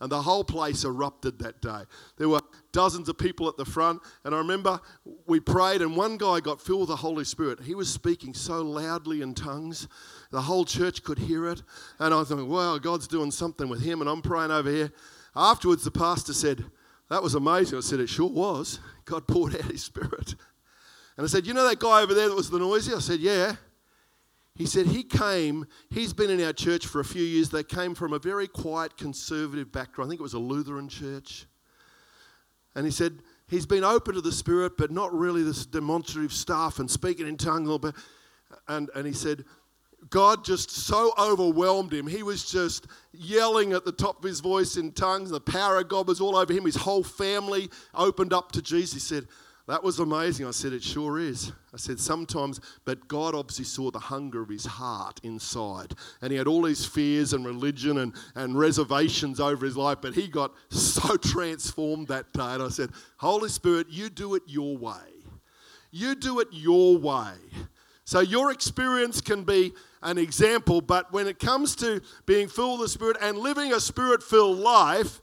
And 0.00 0.10
the 0.10 0.22
whole 0.22 0.44
place 0.44 0.84
erupted 0.84 1.38
that 1.40 1.60
day. 1.60 1.82
There 2.16 2.28
were 2.28 2.40
dozens 2.72 3.10
of 3.10 3.18
people 3.18 3.48
at 3.48 3.58
the 3.58 3.66
front. 3.66 4.00
And 4.24 4.34
I 4.34 4.38
remember 4.38 4.80
we 5.26 5.40
prayed, 5.40 5.82
and 5.82 5.94
one 5.94 6.16
guy 6.16 6.40
got 6.40 6.60
filled 6.60 6.80
with 6.80 6.88
the 6.88 6.96
Holy 6.96 7.24
Spirit. 7.24 7.60
He 7.60 7.74
was 7.74 7.92
speaking 7.92 8.32
so 8.32 8.62
loudly 8.62 9.20
in 9.20 9.34
tongues, 9.34 9.88
the 10.30 10.40
whole 10.40 10.64
church 10.64 11.02
could 11.02 11.18
hear 11.18 11.48
it. 11.48 11.62
And 11.98 12.14
I 12.14 12.18
was 12.18 12.28
thinking, 12.28 12.48
wow, 12.48 12.78
God's 12.78 13.08
doing 13.08 13.30
something 13.30 13.68
with 13.68 13.82
him. 13.82 14.00
And 14.00 14.08
I'm 14.08 14.22
praying 14.22 14.50
over 14.50 14.70
here. 14.70 14.90
Afterwards, 15.36 15.84
the 15.84 15.90
pastor 15.90 16.32
said, 16.32 16.64
That 17.08 17.22
was 17.22 17.34
amazing. 17.34 17.78
I 17.78 17.82
said, 17.82 18.00
It 18.00 18.08
sure 18.08 18.30
was. 18.30 18.80
God 19.04 19.26
poured 19.28 19.54
out 19.54 19.64
his 19.64 19.84
spirit. 19.84 20.34
And 21.16 21.24
I 21.24 21.26
said, 21.26 21.46
You 21.46 21.54
know 21.54 21.68
that 21.68 21.78
guy 21.78 22.02
over 22.02 22.14
there 22.14 22.28
that 22.28 22.34
was 22.34 22.50
the 22.50 22.58
noisy? 22.58 22.94
I 22.94 23.00
said, 23.00 23.20
Yeah. 23.20 23.56
He 24.60 24.66
said 24.66 24.88
he 24.88 25.04
came, 25.04 25.64
he's 25.88 26.12
been 26.12 26.28
in 26.28 26.44
our 26.44 26.52
church 26.52 26.86
for 26.86 27.00
a 27.00 27.04
few 27.04 27.22
years. 27.22 27.48
They 27.48 27.62
came 27.62 27.94
from 27.94 28.12
a 28.12 28.18
very 28.18 28.46
quiet 28.46 28.94
conservative 28.98 29.72
background. 29.72 30.06
I 30.06 30.10
think 30.10 30.20
it 30.20 30.22
was 30.22 30.34
a 30.34 30.38
Lutheran 30.38 30.86
church. 30.86 31.46
And 32.74 32.84
he 32.84 32.92
said 32.92 33.20
he's 33.48 33.64
been 33.64 33.84
open 33.84 34.16
to 34.16 34.20
the 34.20 34.30
Spirit, 34.30 34.76
but 34.76 34.90
not 34.90 35.14
really 35.14 35.42
this 35.42 35.64
demonstrative 35.64 36.34
stuff 36.34 36.78
and 36.78 36.90
speaking 36.90 37.26
in 37.26 37.38
tongues. 37.38 37.70
And, 38.68 38.90
and 38.94 39.06
he 39.06 39.14
said, 39.14 39.46
God 40.10 40.44
just 40.44 40.70
so 40.70 41.14
overwhelmed 41.18 41.94
him. 41.94 42.06
He 42.06 42.22
was 42.22 42.44
just 42.44 42.86
yelling 43.14 43.72
at 43.72 43.86
the 43.86 43.92
top 43.92 44.18
of 44.18 44.24
his 44.24 44.40
voice 44.40 44.76
in 44.76 44.92
tongues. 44.92 45.30
The 45.30 45.40
power 45.40 45.78
of 45.78 45.88
God 45.88 46.06
was 46.06 46.20
all 46.20 46.36
over 46.36 46.52
him. 46.52 46.66
His 46.66 46.76
whole 46.76 47.02
family 47.02 47.70
opened 47.94 48.34
up 48.34 48.52
to 48.52 48.60
Jesus. 48.60 48.92
He 48.92 49.00
said, 49.00 49.26
that 49.66 49.84
was 49.84 49.98
amazing. 49.98 50.46
I 50.46 50.50
said, 50.50 50.72
It 50.72 50.82
sure 50.82 51.18
is. 51.18 51.52
I 51.72 51.76
said, 51.76 52.00
Sometimes, 52.00 52.60
but 52.84 53.06
God 53.08 53.34
obviously 53.34 53.64
saw 53.64 53.90
the 53.90 53.98
hunger 53.98 54.42
of 54.42 54.48
his 54.48 54.66
heart 54.66 55.20
inside. 55.22 55.94
And 56.22 56.32
he 56.32 56.38
had 56.38 56.46
all 56.46 56.62
these 56.62 56.84
fears 56.84 57.32
and 57.32 57.44
religion 57.44 57.98
and, 57.98 58.14
and 58.34 58.58
reservations 58.58 59.38
over 59.38 59.64
his 59.64 59.76
life, 59.76 59.98
but 60.02 60.14
he 60.14 60.28
got 60.28 60.52
so 60.70 61.16
transformed 61.22 62.08
that 62.08 62.32
day. 62.32 62.54
And 62.54 62.62
I 62.62 62.68
said, 62.68 62.90
Holy 63.18 63.48
Spirit, 63.48 63.86
you 63.90 64.10
do 64.10 64.34
it 64.34 64.42
your 64.46 64.76
way. 64.76 64.94
You 65.90 66.14
do 66.14 66.40
it 66.40 66.48
your 66.50 66.96
way. 66.98 67.34
So 68.04 68.20
your 68.20 68.50
experience 68.50 69.20
can 69.20 69.44
be 69.44 69.72
an 70.02 70.18
example, 70.18 70.80
but 70.80 71.12
when 71.12 71.28
it 71.28 71.38
comes 71.38 71.76
to 71.76 72.00
being 72.26 72.48
filled 72.48 72.80
with 72.80 72.88
the 72.88 72.92
Spirit 72.92 73.16
and 73.20 73.38
living 73.38 73.72
a 73.72 73.78
spirit 73.78 74.22
filled 74.22 74.58
life, 74.58 75.20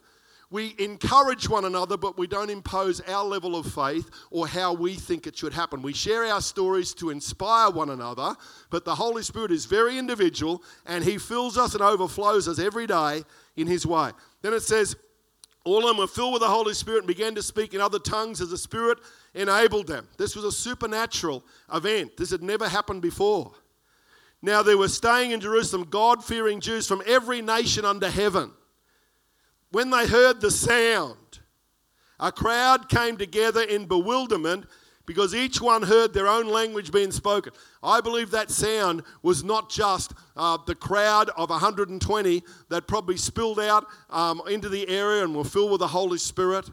we 0.50 0.76
encourage 0.80 1.50
one 1.50 1.66
another, 1.66 1.98
but 1.98 2.18
we 2.18 2.26
don't 2.26 2.50
impose 2.50 3.02
our 3.02 3.26
level 3.26 3.56
of 3.56 3.66
faith 3.66 4.10
or 4.32 4.48
how 4.48 4.74
we 4.74 4.94
think 4.94 5.28
it 5.28 5.38
should 5.38 5.54
happen. 5.54 5.82
We 5.82 5.94
share 5.94 6.24
our 6.26 6.42
stories 6.42 6.94
to 6.96 7.10
inspire 7.10 7.70
one 7.70 7.90
another, 7.90 8.34
but 8.70 8.86
the 8.86 8.96
Holy 8.96 9.24
Spirit 9.24 9.52
is 9.52 9.66
very 9.66 9.98
individual 9.98 10.64
and 10.86 11.04
He 11.04 11.18
fills 11.18 11.58
us 11.58 11.74
and 11.74 11.84
overflows 11.84 12.48
us 12.48 12.60
every 12.60 12.88
day 12.88 13.24
in 13.58 13.68
His 13.68 13.86
way. 13.86 14.12
Then 14.42 14.54
it 14.54 14.62
says, 14.62 14.96
all 15.66 15.80
of 15.80 15.88
them 15.88 15.98
were 15.98 16.08
filled 16.08 16.32
with 16.32 16.42
the 16.42 16.48
Holy 16.48 16.74
Spirit 16.74 17.00
and 17.00 17.08
began 17.08 17.36
to 17.36 17.44
speak 17.44 17.74
in 17.74 17.82
other 17.82 18.00
tongues 18.00 18.40
as 18.40 18.50
the 18.50 18.58
Spirit 18.58 19.00
enabled 19.34 19.88
them. 19.88 20.08
This 20.18 20.34
was 20.34 20.46
a 20.46 20.52
supernatural 20.52 21.44
event. 21.74 22.16
This 22.16 22.32
had 22.32 22.42
never 22.42 22.70
happened 22.70 23.02
before. 23.02 23.52
Now, 24.42 24.64
there 24.64 24.78
were 24.78 24.88
staying 24.88 25.32
in 25.32 25.42
Jerusalem 25.42 25.88
God 25.90 26.24
fearing 26.24 26.62
Jews 26.62 26.88
from 26.88 27.02
every 27.06 27.42
nation 27.42 27.84
under 27.84 28.10
heaven. 28.10 28.52
When 29.72 29.90
they 29.90 30.08
heard 30.08 30.42
the 30.42 30.52
sound, 30.52 31.40
a 32.20 32.32
crowd 32.32 32.90
came 32.90 33.18
together 33.18 33.62
in 33.62 33.86
bewilderment 33.86 34.66
because 35.06 35.34
each 35.34 35.62
one 35.62 35.84
heard 35.84 36.14
their 36.14 36.28
own 36.28 36.48
language 36.48 36.92
being 36.92 37.12
spoken. 37.12 37.54
I 37.82 38.02
believe 38.02 38.32
that 38.32 38.52
sound 38.52 39.04
was 39.22 39.44
not 39.44 39.70
just 39.70 40.14
uh, 40.36 40.58
the 40.66 40.76
crowd 40.76 41.30
of 41.38 41.50
120 41.50 42.44
that 42.70 42.88
probably 42.88 43.18
spilled 43.18 43.60
out 43.60 43.86
um, 44.10 44.42
into 44.50 44.68
the 44.68 44.88
area 44.90 45.24
and 45.24 45.36
were 45.36 45.46
filled 45.46 45.72
with 45.72 45.80
the 45.80 45.88
Holy 45.88 46.18
Spirit. 46.18 46.70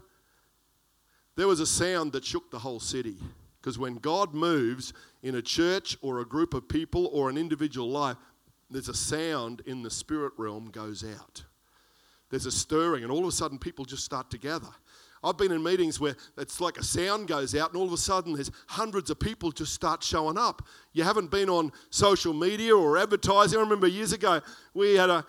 There 1.36 1.46
was 1.46 1.60
a 1.60 1.66
sound 1.66 2.12
that 2.12 2.24
shook 2.24 2.50
the 2.50 2.58
whole 2.58 2.80
city. 2.80 3.16
Because 3.60 3.78
when 3.78 3.94
God 3.96 4.34
moves 4.34 4.92
in 5.22 5.36
a 5.36 5.42
church 5.42 5.96
or 6.02 6.18
a 6.20 6.24
group 6.26 6.54
of 6.54 6.68
people 6.68 7.06
or 7.12 7.30
an 7.30 7.38
individual 7.38 7.88
life, 7.88 8.16
there's 8.68 8.88
a 8.88 8.94
sound 8.94 9.62
in 9.64 9.82
the 9.82 9.90
spirit 9.90 10.32
realm 10.36 10.70
goes 10.70 11.04
out 11.04 11.43
there's 12.34 12.46
a 12.46 12.50
stirring, 12.50 13.04
and 13.04 13.12
all 13.12 13.20
of 13.20 13.28
a 13.28 13.32
sudden 13.32 13.58
people 13.58 13.84
just 13.84 14.04
start 14.04 14.28
to 14.32 14.38
gather. 14.38 14.66
I've 15.22 15.38
been 15.38 15.52
in 15.52 15.62
meetings 15.62 16.00
where 16.00 16.16
it's 16.36 16.60
like 16.60 16.78
a 16.78 16.82
sound 16.82 17.28
goes 17.28 17.54
out, 17.54 17.68
and 17.70 17.78
all 17.78 17.86
of 17.86 17.92
a 17.92 17.96
sudden 17.96 18.32
there's 18.32 18.50
hundreds 18.66 19.08
of 19.08 19.20
people 19.20 19.52
just 19.52 19.72
start 19.72 20.02
showing 20.02 20.36
up. 20.36 20.66
You 20.92 21.04
haven't 21.04 21.30
been 21.30 21.48
on 21.48 21.70
social 21.90 22.34
media 22.34 22.76
or 22.76 22.98
advertising. 22.98 23.56
I 23.56 23.62
remember 23.62 23.86
years 23.86 24.12
ago 24.12 24.40
we 24.74 24.94
had 24.94 25.10
a, 25.10 25.24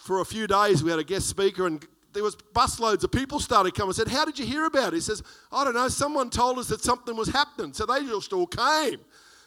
for 0.00 0.20
a 0.20 0.24
few 0.24 0.48
days 0.48 0.82
we 0.82 0.90
had 0.90 0.98
a 0.98 1.04
guest 1.04 1.28
speaker, 1.28 1.64
and 1.64 1.86
there 2.12 2.24
was 2.24 2.34
busloads 2.34 3.04
of 3.04 3.12
people 3.12 3.38
started 3.38 3.72
coming. 3.74 3.90
and 3.90 3.96
said, 3.96 4.08
"How 4.08 4.24
did 4.24 4.36
you 4.36 4.44
hear 4.44 4.64
about 4.64 4.94
it?" 4.94 4.96
He 4.96 5.00
says, 5.00 5.22
"I 5.52 5.62
don't 5.62 5.74
know. 5.74 5.86
Someone 5.86 6.28
told 6.28 6.58
us 6.58 6.66
that 6.68 6.82
something 6.82 7.14
was 7.14 7.28
happening, 7.28 7.72
so 7.72 7.86
they 7.86 8.04
just 8.04 8.32
all 8.32 8.48
came." 8.48 8.98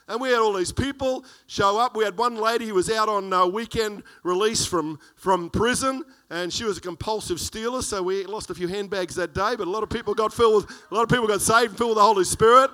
And 0.08 0.22
we 0.22 0.30
had 0.30 0.40
all 0.40 0.54
these 0.54 0.72
people 0.72 1.26
show 1.48 1.80
up. 1.80 1.96
We 1.96 2.04
had 2.04 2.18
one 2.18 2.36
lady 2.36 2.68
who 2.68 2.76
was 2.76 2.92
out 2.92 3.10
on 3.10 3.34
a 3.34 3.48
weekend 3.48 4.04
release 4.24 4.66
from, 4.66 5.00
from 5.16 5.50
prison, 5.50 6.04
and 6.30 6.54
she 6.54 6.64
was 6.64 6.78
a 6.78 6.82
compulsive 6.82 7.40
stealer, 7.40 7.82
so 7.82 8.04
we 8.04 8.24
lost 8.26 8.50
a 8.52 8.56
few 8.56 8.68
handbags 8.68 9.16
that 9.16 9.34
day, 9.34 9.56
but 9.58 9.68
a 9.68 9.72
lot 9.72 9.82
of 9.82 9.90
people 9.90 10.14
got 10.14 10.32
filled 10.32 10.66
with, 10.66 10.84
a 10.92 10.96
lot 10.96 11.02
of 11.02 11.10
people 11.10 11.28
got 11.28 11.42
saved 11.42 11.70
and 11.70 11.78
filled 11.78 11.90
with 11.92 11.98
the 11.98 12.04
Holy 12.04 12.24
Spirit. 12.24 12.72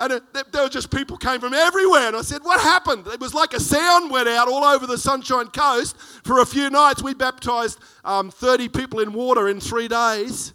And 0.00 0.20
there 0.52 0.62
were 0.62 0.68
just 0.68 0.92
people 0.92 1.16
came 1.16 1.40
from 1.40 1.54
everywhere. 1.54 2.06
And 2.06 2.16
I 2.16 2.22
said, 2.22 2.44
What 2.44 2.60
happened? 2.60 3.08
It 3.08 3.18
was 3.18 3.34
like 3.34 3.52
a 3.52 3.58
sound 3.58 4.12
went 4.12 4.28
out 4.28 4.46
all 4.46 4.62
over 4.62 4.86
the 4.86 4.96
Sunshine 4.96 5.48
Coast. 5.48 5.96
For 5.96 6.40
a 6.40 6.46
few 6.46 6.70
nights, 6.70 7.02
we 7.02 7.14
baptized 7.14 7.80
um, 8.04 8.30
30 8.30 8.68
people 8.68 9.00
in 9.00 9.12
water 9.12 9.48
in 9.48 9.58
three 9.58 9.88
days. 9.88 10.54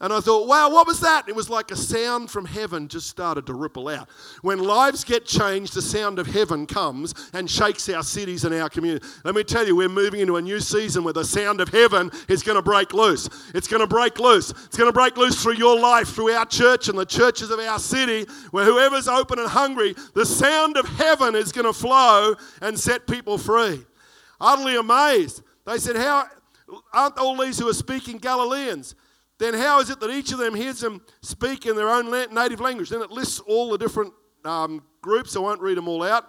And 0.00 0.12
I 0.12 0.18
thought, 0.20 0.48
wow, 0.48 0.70
what 0.70 0.86
was 0.88 1.00
that? 1.00 1.28
It 1.28 1.36
was 1.36 1.48
like 1.48 1.70
a 1.70 1.76
sound 1.76 2.28
from 2.28 2.44
heaven 2.44 2.88
just 2.88 3.06
started 3.06 3.46
to 3.46 3.54
ripple 3.54 3.88
out. 3.88 4.08
When 4.42 4.58
lives 4.58 5.04
get 5.04 5.24
changed, 5.24 5.74
the 5.74 5.82
sound 5.82 6.18
of 6.18 6.26
heaven 6.26 6.66
comes 6.66 7.14
and 7.32 7.48
shakes 7.48 7.88
our 7.88 8.02
cities 8.02 8.44
and 8.44 8.52
our 8.54 8.68
community. 8.68 9.06
Let 9.24 9.36
me 9.36 9.44
tell 9.44 9.64
you, 9.64 9.76
we're 9.76 9.88
moving 9.88 10.20
into 10.20 10.36
a 10.36 10.42
new 10.42 10.58
season 10.58 11.04
where 11.04 11.12
the 11.12 11.24
sound 11.24 11.60
of 11.60 11.68
heaven 11.68 12.10
is 12.28 12.42
going 12.42 12.56
to 12.56 12.62
break 12.62 12.92
loose. 12.92 13.28
It's 13.54 13.68
going 13.68 13.82
to 13.82 13.86
break 13.86 14.18
loose. 14.18 14.50
It's 14.50 14.76
going 14.76 14.88
to 14.88 14.92
break 14.92 15.16
loose 15.16 15.40
through 15.40 15.54
your 15.54 15.78
life, 15.78 16.08
through 16.08 16.32
our 16.32 16.46
church 16.46 16.88
and 16.88 16.98
the 16.98 17.06
churches 17.06 17.50
of 17.50 17.60
our 17.60 17.78
city, 17.78 18.26
where 18.50 18.64
whoever's 18.64 19.06
open 19.06 19.38
and 19.38 19.48
hungry, 19.48 19.94
the 20.14 20.26
sound 20.26 20.76
of 20.76 20.86
heaven 20.86 21.36
is 21.36 21.52
going 21.52 21.66
to 21.66 21.72
flow 21.72 22.34
and 22.60 22.78
set 22.78 23.06
people 23.06 23.38
free. 23.38 23.86
Utterly 24.40 24.76
amazed. 24.76 25.42
They 25.64 25.78
said, 25.78 25.96
How 25.96 26.26
aren't 26.92 27.16
all 27.16 27.36
these 27.36 27.58
who 27.60 27.68
are 27.68 27.74
speaking 27.74 28.18
Galileans? 28.18 28.96
Then 29.38 29.54
how 29.54 29.80
is 29.80 29.90
it 29.90 30.00
that 30.00 30.10
each 30.10 30.32
of 30.32 30.38
them 30.38 30.54
hears 30.54 30.80
them 30.80 31.02
speak 31.22 31.66
in 31.66 31.76
their 31.76 31.88
own 31.88 32.10
native 32.32 32.60
language? 32.60 32.90
Then 32.90 33.02
it 33.02 33.10
lists 33.10 33.40
all 33.40 33.70
the 33.70 33.78
different 33.78 34.12
um, 34.44 34.82
groups. 35.02 35.36
I 35.36 35.40
won't 35.40 35.60
read 35.60 35.76
them 35.76 35.88
all 35.88 36.02
out. 36.02 36.24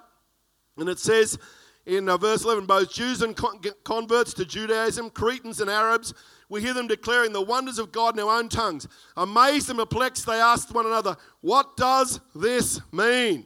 And 0.78 0.90
it 0.90 1.00
says 1.00 1.38
in 1.86 2.10
uh, 2.10 2.18
verse 2.18 2.44
11 2.44 2.66
both 2.66 2.92
Jews 2.92 3.22
and 3.22 3.36
con- 3.36 3.62
converts 3.84 4.34
to 4.36 4.46
Judaism, 4.46 5.10
Cretans 5.12 5.62
and 5.62 5.70
Arabs, 5.70 6.14
we 6.50 6.62
hear 6.62 6.74
them 6.74 6.88
declaring 6.88 7.32
the 7.32 7.42
wonders 7.42 7.80
of 7.80 7.92
God 7.92 8.16
in 8.16 8.24
our 8.24 8.38
own 8.38 8.50
tongues. 8.50 8.88
Amazed 9.18 9.70
and 9.70 9.80
perplexed, 9.80 10.26
they 10.26 10.40
asked 10.40 10.74
one 10.74 10.86
another, 10.86 11.16
What 11.42 11.78
does 11.78 12.20
this 12.36 12.82
mean? 12.92 13.46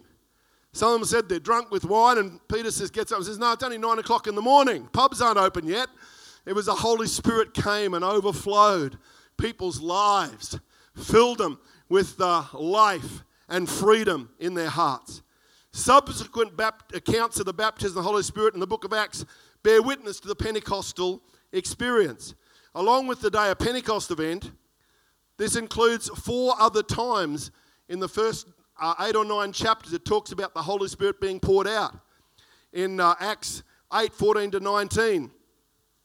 Some 0.72 0.94
of 0.94 1.00
them 1.00 1.08
said 1.08 1.28
they're 1.28 1.40
drunk 1.40 1.72
with 1.72 1.86
wine, 1.86 2.18
and 2.18 2.40
Peter 2.48 2.72
says, 2.72 2.92
gets 2.92 3.12
up 3.12 3.18
and 3.18 3.26
says, 3.26 3.40
No, 3.40 3.54
it's 3.54 3.64
only 3.64 3.78
nine 3.78 4.00
o'clock 4.00 4.28
in 4.28 4.36
the 4.36 4.42
morning. 4.42 4.88
Pubs 4.92 5.22
aren't 5.22 5.38
open 5.38 5.66
yet. 5.66 5.88
It 6.46 6.54
was 6.54 6.66
the 6.68 6.76
Holy 6.76 7.08
Spirit 7.08 7.54
came 7.54 7.94
and 7.94 8.04
overflowed 8.04 8.98
people's 9.40 9.82
lives, 9.82 10.60
filled 10.96 11.40
them 11.40 11.60
with 11.88 12.18
the 12.18 12.46
life 12.54 13.24
and 13.48 13.68
freedom 13.68 14.30
in 14.40 14.54
their 14.54 14.70
hearts. 14.70 15.24
Subsequent 15.72 16.56
bapt- 16.56 16.96
accounts 16.96 17.40
of 17.40 17.46
the 17.46 17.54
baptism 17.54 17.98
of 17.98 18.04
the 18.04 18.10
Holy 18.10 18.24
Spirit 18.24 18.54
in 18.54 18.60
the 18.60 18.68
book 18.68 18.84
of 18.84 18.94
Acts 18.94 19.26
bear 19.64 19.82
witness 19.82 20.20
to 20.20 20.28
the 20.28 20.36
Pentecostal 20.36 21.22
experience. 21.52 22.36
Along 22.76 23.08
with 23.08 23.22
the 23.22 23.30
day 23.30 23.50
of 23.50 23.60
Pentecost 23.60 24.12
event, 24.12 24.52
this 25.38 25.56
includes 25.56 26.10
four 26.10 26.54
other 26.60 26.84
times 26.84 27.52
in 27.88 28.00
the 28.00 28.10
first 28.10 28.48
uh, 28.80 28.94
eight 29.02 29.16
or 29.16 29.26
nine 29.26 29.52
chapters 29.52 29.94
it 29.94 30.06
talks 30.06 30.32
about 30.32 30.54
the 30.54 30.62
Holy 30.62 30.88
Spirit 30.88 31.20
being 31.20 31.40
poured 31.40 31.68
out. 31.68 31.94
In 32.74 33.00
uh, 33.00 33.16
Acts 33.20 33.64
8 33.94 34.14
14 34.14 34.52
to 34.52 34.60
19, 34.60 35.32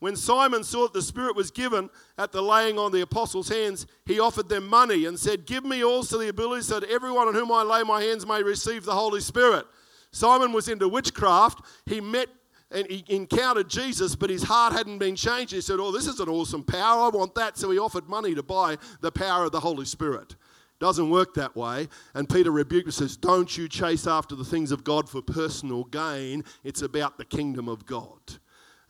When 0.00 0.16
Simon 0.16 0.64
saw 0.64 0.84
that 0.84 0.94
the 0.94 1.02
Spirit 1.02 1.36
was 1.36 1.50
given 1.50 1.90
at 2.18 2.32
the 2.32 2.42
laying 2.42 2.78
on 2.78 2.90
the 2.90 3.02
apostles' 3.02 3.50
hands, 3.50 3.86
he 4.06 4.18
offered 4.18 4.48
them 4.48 4.66
money 4.66 5.04
and 5.04 5.18
said, 5.18 5.46
Give 5.46 5.64
me 5.64 5.84
also 5.84 6.18
the 6.18 6.30
ability 6.30 6.62
so 6.62 6.80
that 6.80 6.90
everyone 6.90 7.28
on 7.28 7.34
whom 7.34 7.52
I 7.52 7.62
lay 7.62 7.82
my 7.82 8.02
hands 8.02 8.26
may 8.26 8.42
receive 8.42 8.84
the 8.84 8.94
Holy 8.94 9.20
Spirit. 9.20 9.66
Simon 10.10 10.52
was 10.52 10.68
into 10.68 10.88
witchcraft. 10.88 11.64
He 11.86 12.00
met 12.00 12.28
and 12.72 12.86
he 12.88 13.04
encountered 13.08 13.68
Jesus, 13.68 14.14
but 14.14 14.30
his 14.30 14.44
heart 14.44 14.72
hadn't 14.72 14.98
been 14.98 15.16
changed. 15.16 15.52
He 15.52 15.60
said, 15.60 15.80
Oh, 15.80 15.90
this 15.90 16.06
is 16.06 16.20
an 16.20 16.28
awesome 16.28 16.62
power. 16.62 17.04
I 17.04 17.08
want 17.08 17.34
that. 17.34 17.58
So 17.58 17.70
he 17.70 17.78
offered 17.78 18.08
money 18.08 18.34
to 18.34 18.42
buy 18.42 18.78
the 19.00 19.12
power 19.12 19.44
of 19.44 19.52
the 19.52 19.60
Holy 19.60 19.84
Spirit. 19.84 20.36
Doesn't 20.78 21.10
work 21.10 21.34
that 21.34 21.54
way. 21.54 21.88
And 22.14 22.28
Peter 22.28 22.50
rebuked 22.50 22.86
and 22.86 22.94
says, 22.94 23.16
Don't 23.16 23.56
you 23.58 23.68
chase 23.68 24.06
after 24.06 24.34
the 24.34 24.44
things 24.44 24.72
of 24.72 24.82
God 24.82 25.08
for 25.08 25.20
personal 25.20 25.84
gain. 25.84 26.44
It's 26.64 26.80
about 26.80 27.18
the 27.18 27.24
kingdom 27.24 27.68
of 27.68 27.84
God. 27.84 28.38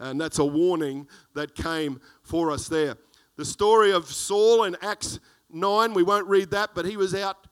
And 0.01 0.21
that's 0.21 0.39
a 0.39 0.45
warning 0.45 1.07
that 1.35 1.55
came 1.55 2.01
for 2.23 2.51
us 2.51 2.67
there. 2.69 2.97
The 3.37 3.45
story 3.45 3.93
of 3.93 4.07
Saul 4.07 4.65
in 4.65 4.77
Acts 4.83 5.21
9, 5.53 5.95
we 5.95 6.03
won't 6.03 6.27
read 6.27 6.51
that, 6.51 6.71
but 6.75 6.87
he 6.87 6.97
was 6.97 7.15
out, 7.15 7.47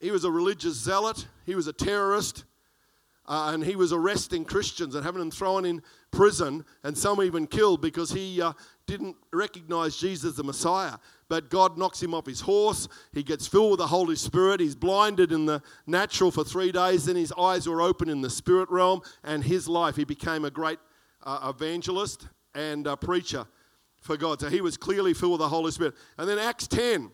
he 0.00 0.10
was 0.10 0.24
a 0.24 0.30
religious 0.30 0.74
zealot, 0.74 1.26
he 1.46 1.54
was 1.54 1.66
a 1.66 1.72
terrorist, 1.72 2.44
uh, 3.26 3.52
and 3.54 3.64
he 3.64 3.74
was 3.74 3.92
arresting 3.92 4.44
Christians 4.44 4.94
and 4.94 5.04
having 5.04 5.20
them 5.20 5.30
thrown 5.30 5.64
in 5.64 5.82
prison, 6.10 6.64
and 6.82 6.96
some 6.96 7.22
even 7.22 7.46
killed 7.46 7.80
because 7.80 8.12
he 8.12 8.40
uh, 8.42 8.52
didn't 8.86 9.16
recognize 9.32 9.96
Jesus 9.96 10.36
the 10.36 10.44
Messiah. 10.44 10.98
But 11.28 11.48
God 11.48 11.78
knocks 11.78 12.02
him 12.02 12.12
off 12.12 12.26
his 12.26 12.42
horse. 12.42 12.86
He 13.12 13.22
gets 13.22 13.46
filled 13.46 13.70
with 13.70 13.80
the 13.80 13.86
Holy 13.86 14.16
Spirit. 14.16 14.60
He's 14.60 14.74
blinded 14.74 15.32
in 15.32 15.46
the 15.46 15.62
natural 15.86 16.30
for 16.30 16.44
three 16.44 16.70
days. 16.70 17.06
Then 17.06 17.16
his 17.16 17.32
eyes 17.32 17.66
were 17.66 17.80
open 17.80 18.10
in 18.10 18.20
the 18.20 18.28
spirit 18.28 18.70
realm, 18.70 19.00
and 19.22 19.42
his 19.42 19.68
life, 19.68 19.96
he 19.96 20.04
became 20.04 20.44
a 20.44 20.50
great 20.50 20.78
uh, 21.24 21.52
evangelist 21.54 22.28
and 22.54 22.86
uh, 22.86 22.96
preacher 22.96 23.46
for 24.00 24.16
God. 24.16 24.40
So 24.40 24.48
he 24.48 24.60
was 24.60 24.76
clearly 24.76 25.14
filled 25.14 25.32
with 25.32 25.40
the 25.40 25.48
Holy 25.48 25.72
Spirit. 25.72 25.94
And 26.18 26.28
then 26.28 26.38
Acts 26.38 26.66
10 26.66 27.10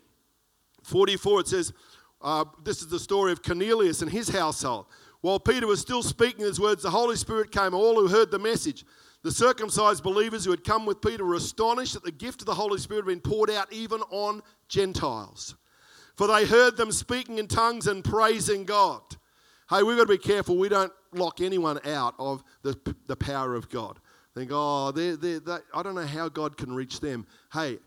44, 0.82 1.40
it 1.40 1.48
says, 1.48 1.72
uh, 2.20 2.44
This 2.64 2.80
is 2.80 2.88
the 2.88 2.98
story 2.98 3.32
of 3.32 3.42
Cornelius 3.42 4.02
and 4.02 4.10
his 4.10 4.28
household. 4.28 4.86
While 5.20 5.38
Peter 5.38 5.66
was 5.66 5.80
still 5.80 6.02
speaking 6.02 6.44
these 6.44 6.60
words, 6.60 6.82
the 6.82 6.90
Holy 6.90 7.16
Spirit 7.16 7.52
came 7.52 7.74
all 7.74 7.96
who 7.96 8.08
heard 8.08 8.30
the 8.30 8.38
message. 8.38 8.84
The 9.22 9.30
circumcised 9.30 10.02
believers 10.02 10.46
who 10.46 10.50
had 10.50 10.64
come 10.64 10.86
with 10.86 11.02
Peter 11.02 11.24
were 11.24 11.34
astonished 11.34 11.92
that 11.92 12.04
the 12.04 12.10
gift 12.10 12.40
of 12.40 12.46
the 12.46 12.54
Holy 12.54 12.78
Spirit 12.78 13.04
had 13.04 13.08
been 13.08 13.20
poured 13.20 13.50
out 13.50 13.70
even 13.70 14.00
on 14.10 14.42
Gentiles. 14.68 15.56
For 16.16 16.26
they 16.26 16.46
heard 16.46 16.76
them 16.76 16.90
speaking 16.90 17.38
in 17.38 17.46
tongues 17.46 17.86
and 17.86 18.02
praising 18.02 18.64
God. 18.64 19.02
Hey, 19.68 19.82
we've 19.82 19.96
got 19.96 20.04
to 20.04 20.08
be 20.08 20.18
careful 20.18 20.56
we 20.56 20.70
don't 20.70 20.92
lock 21.12 21.40
anyone 21.40 21.80
out 21.86 22.14
of 22.18 22.42
the, 22.62 22.78
the 23.06 23.16
power 23.16 23.54
of 23.54 23.68
God. 23.68 23.98
Think, 24.34 24.50
oh, 24.52 24.92
they're, 24.92 25.16
they're, 25.16 25.40
they, 25.40 25.56
I 25.74 25.82
don't 25.82 25.94
know 25.94 26.06
how 26.06 26.28
God 26.28 26.56
can 26.56 26.72
reach 26.72 27.00
them. 27.00 27.26
Hey, 27.52 27.78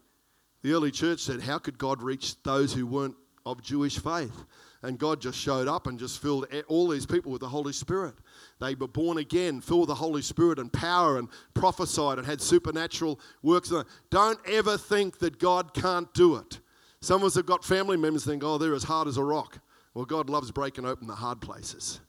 the 0.61 0.73
early 0.73 0.91
church 0.91 1.19
said, 1.21 1.41
how 1.41 1.57
could 1.57 1.77
God 1.77 2.01
reach 2.01 2.41
those 2.43 2.73
who 2.73 2.85
weren't 2.85 3.15
of 3.45 3.61
Jewish 3.61 3.99
faith? 3.99 4.45
And 4.81 4.99
God 4.99 5.21
just 5.21 5.37
showed 5.37 5.69
up 5.69 5.87
and 5.87 5.97
just 5.97 6.21
filled 6.21 6.45
all 6.67 6.89
these 6.89 7.05
people 7.05 7.31
with 7.31 7.39
the 7.39 7.47
Holy 7.47 7.71
Spirit. 7.71 8.15
They 8.59 8.75
were 8.75 8.89
born 8.89 9.17
again, 9.17 9.61
filled 9.61 9.81
with 9.81 9.89
the 9.89 9.95
Holy 9.95 10.21
Spirit 10.21 10.59
and 10.59 10.71
power, 10.71 11.17
and 11.17 11.29
prophesied 11.53 12.17
and 12.17 12.27
had 12.27 12.41
supernatural 12.41 13.19
works. 13.41 13.71
Don't 14.09 14.39
ever 14.45 14.77
think 14.77 15.19
that 15.19 15.39
God 15.39 15.73
can't 15.73 16.13
do 16.13 16.35
it. 16.35 16.59
Some 17.01 17.21
of 17.21 17.27
us 17.27 17.35
have 17.35 17.45
got 17.45 17.63
family 17.63 17.95
members 17.95 18.25
think, 18.25 18.43
oh, 18.43 18.57
they're 18.57 18.73
as 18.73 18.83
hard 18.83 19.07
as 19.07 19.15
a 19.15 19.23
rock. 19.23 19.59
Well, 19.93 20.05
God 20.05 20.29
loves 20.29 20.51
breaking 20.51 20.85
open 20.85 21.07
the 21.07 21.15
hard 21.15 21.39
places. 21.39 22.01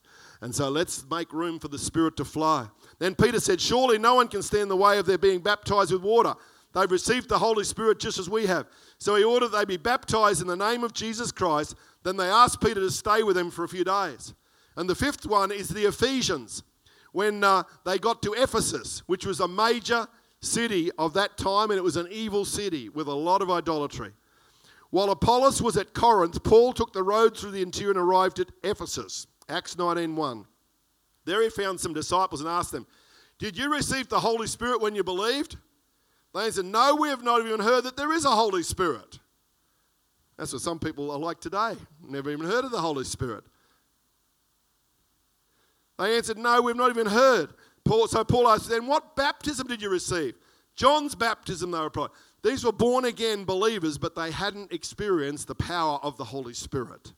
And 0.44 0.54
so 0.54 0.68
let's 0.68 1.06
make 1.10 1.32
room 1.32 1.58
for 1.58 1.68
the 1.68 1.78
Spirit 1.78 2.18
to 2.18 2.24
flow. 2.26 2.68
Then 2.98 3.14
Peter 3.14 3.40
said, 3.40 3.62
Surely 3.62 3.96
no 3.96 4.16
one 4.16 4.28
can 4.28 4.42
stand 4.42 4.64
in 4.64 4.68
the 4.68 4.76
way 4.76 4.98
of 4.98 5.06
their 5.06 5.16
being 5.16 5.40
baptized 5.40 5.90
with 5.90 6.02
water. 6.02 6.34
They've 6.74 6.90
received 6.90 7.30
the 7.30 7.38
Holy 7.38 7.64
Spirit 7.64 7.98
just 7.98 8.18
as 8.18 8.28
we 8.28 8.44
have. 8.44 8.66
So 8.98 9.16
he 9.16 9.24
ordered 9.24 9.48
they 9.48 9.64
be 9.64 9.78
baptized 9.78 10.42
in 10.42 10.46
the 10.46 10.54
name 10.54 10.84
of 10.84 10.92
Jesus 10.92 11.32
Christ. 11.32 11.76
Then 12.02 12.18
they 12.18 12.28
asked 12.28 12.60
Peter 12.60 12.80
to 12.80 12.90
stay 12.90 13.22
with 13.22 13.36
them 13.36 13.50
for 13.50 13.64
a 13.64 13.68
few 13.68 13.84
days. 13.84 14.34
And 14.76 14.86
the 14.86 14.95
fifth 14.95 15.25
one 15.25 15.50
is 15.50 15.71
the 15.71 15.88
Ephesians. 15.88 16.62
When 17.12 17.42
uh, 17.42 17.62
they 17.86 17.97
got 17.97 18.21
to 18.25 18.34
Ephesus, 18.34 19.02
which 19.06 19.25
was 19.25 19.40
a 19.40 19.49
major 19.49 20.06
city 20.42 20.90
of 20.99 21.14
that 21.14 21.38
time, 21.38 21.71
and 21.71 21.78
it 21.78 21.84
was 21.84 21.97
an 21.97 22.08
evil 22.10 22.45
city 22.45 22.90
with 22.90 23.06
a 23.06 23.14
lot 23.14 23.40
of 23.40 23.50
idolatry. 23.50 24.12
While 24.90 25.10
Apollos 25.10 25.62
was 25.62 25.78
at 25.78 25.95
Corinth, 25.95 26.45
Paul 26.45 26.75
took 26.75 26.92
the 26.92 27.02
road 27.02 27.34
through 27.34 27.52
the 27.52 27.62
interior 27.62 27.92
and 27.92 27.99
arrived 27.99 28.40
at 28.40 28.50
Ephesus. 28.62 29.26
Acts 29.49 29.75
19.1. 29.75 30.47
There 31.25 31.43
he 31.43 31.49
found 31.49 31.80
some 31.80 31.95
disciples 31.95 32.41
and 32.41 32.49
asked 32.49 32.73
them, 32.73 32.87
Did 33.39 33.57
you 33.57 33.73
receive 33.73 34.09
the 34.09 34.21
Holy 34.21 34.47
Spirit 34.47 34.80
when 34.80 34.95
you 34.95 35.04
believed? 35.04 35.57
They 36.35 36.50
said, 36.50 36.65
No, 36.65 36.97
we 36.97 37.09
have 37.09 37.23
not 37.23 37.45
even 37.45 37.61
heard 37.61 37.85
that 37.85 37.97
there 37.97 38.13
is 38.13 38.25
a 38.25 38.30
Holy 38.30 38.63
Spirit. 38.63 39.19
That's 40.37 40.52
what 40.52 40.63
some 40.63 40.78
people 40.78 41.11
are 41.11 41.19
like 41.19 41.41
today. 41.41 41.75
Never 42.07 42.30
even 42.30 42.47
heard 42.47 42.65
of 42.65 42.73
the 42.73 42.80
Holy 42.80 43.04
Spirit. 43.04 43.45
They 45.99 46.17
answered, 46.17 46.39
No, 46.39 46.61
we've 46.61 46.76
not 46.76 46.91
even 46.91 47.07
heard. 47.07 47.50
Paul, 47.85 48.09
so 48.09 48.25
Paul 48.25 48.49
asked, 48.49 48.69
Then 48.69 48.87
what 48.87 49.15
baptism 49.17 49.69
did 49.69 49.80
you 49.80 49.91
receive? 49.91 50.35
John's 50.75 51.15
baptism, 51.15 51.71
they 51.71 51.78
replied. 51.78 52.11
These 52.43 52.65
were 52.65 52.73
born 52.73 53.04
again 53.04 53.45
believers, 53.45 53.97
but 53.97 54.15
they 54.15 54.30
hadn't 54.30 54.73
experienced 54.73 55.47
the 55.47 55.54
power 55.54 55.99
of 56.02 56.17
the 56.17 56.25
Holy 56.25 56.52
Spirit. 56.52 57.13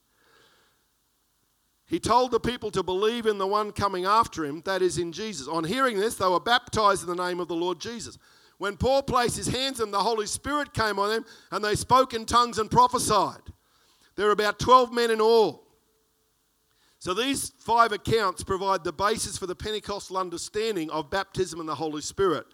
He 1.87 2.01
told 2.01 2.33
the 2.33 2.40
people 2.40 2.70
to 2.72 2.83
believe 2.83 3.27
in 3.27 3.38
the 3.38 3.46
one 3.46 3.70
coming 3.70 4.05
after 4.05 4.44
him, 4.44 4.61
that 4.64 4.83
is, 4.83 4.99
in 4.99 5.12
Jesus. 5.12 5.46
On 5.46 5.62
hearing 5.62 5.99
this, 5.99 6.16
they 6.16 6.27
were 6.27 6.40
baptized 6.40 7.09
in 7.09 7.14
the 7.14 7.27
name 7.27 7.38
of 7.38 7.46
the 7.46 7.55
Lord 7.55 7.79
Jesus. 7.79 8.18
When 8.59 8.77
Paul 8.77 9.03
placed 9.03 9.37
his 9.37 9.46
hands 9.46 9.81
on 9.81 9.90
them, 9.90 9.92
the 9.92 10.03
Holy 10.03 10.27
Spirit 10.27 10.75
came 10.75 10.99
on 10.99 11.11
them, 11.11 11.25
and 11.53 11.64
they 11.64 11.77
spoke 11.77 12.12
in 12.12 12.25
tongues 12.25 12.59
and 12.59 12.70
prophesied. 12.70 13.42
There 14.16 14.27
were 14.27 14.33
about 14.33 14.59
12 14.59 14.92
men 14.92 15.11
in 15.11 15.20
all. 15.20 15.66
So 16.99 17.14
these 17.14 17.51
five 17.59 17.92
accounts 17.92 18.42
provide 18.42 18.83
the 18.83 18.92
basis 18.92 19.38
for 19.38 19.46
the 19.46 19.55
Pentecostal 19.55 20.16
understanding 20.16 20.90
of 20.90 21.11
baptism 21.11 21.61
in 21.61 21.66
the 21.66 21.75
Holy 21.75 22.01
Spirit, 22.01 22.46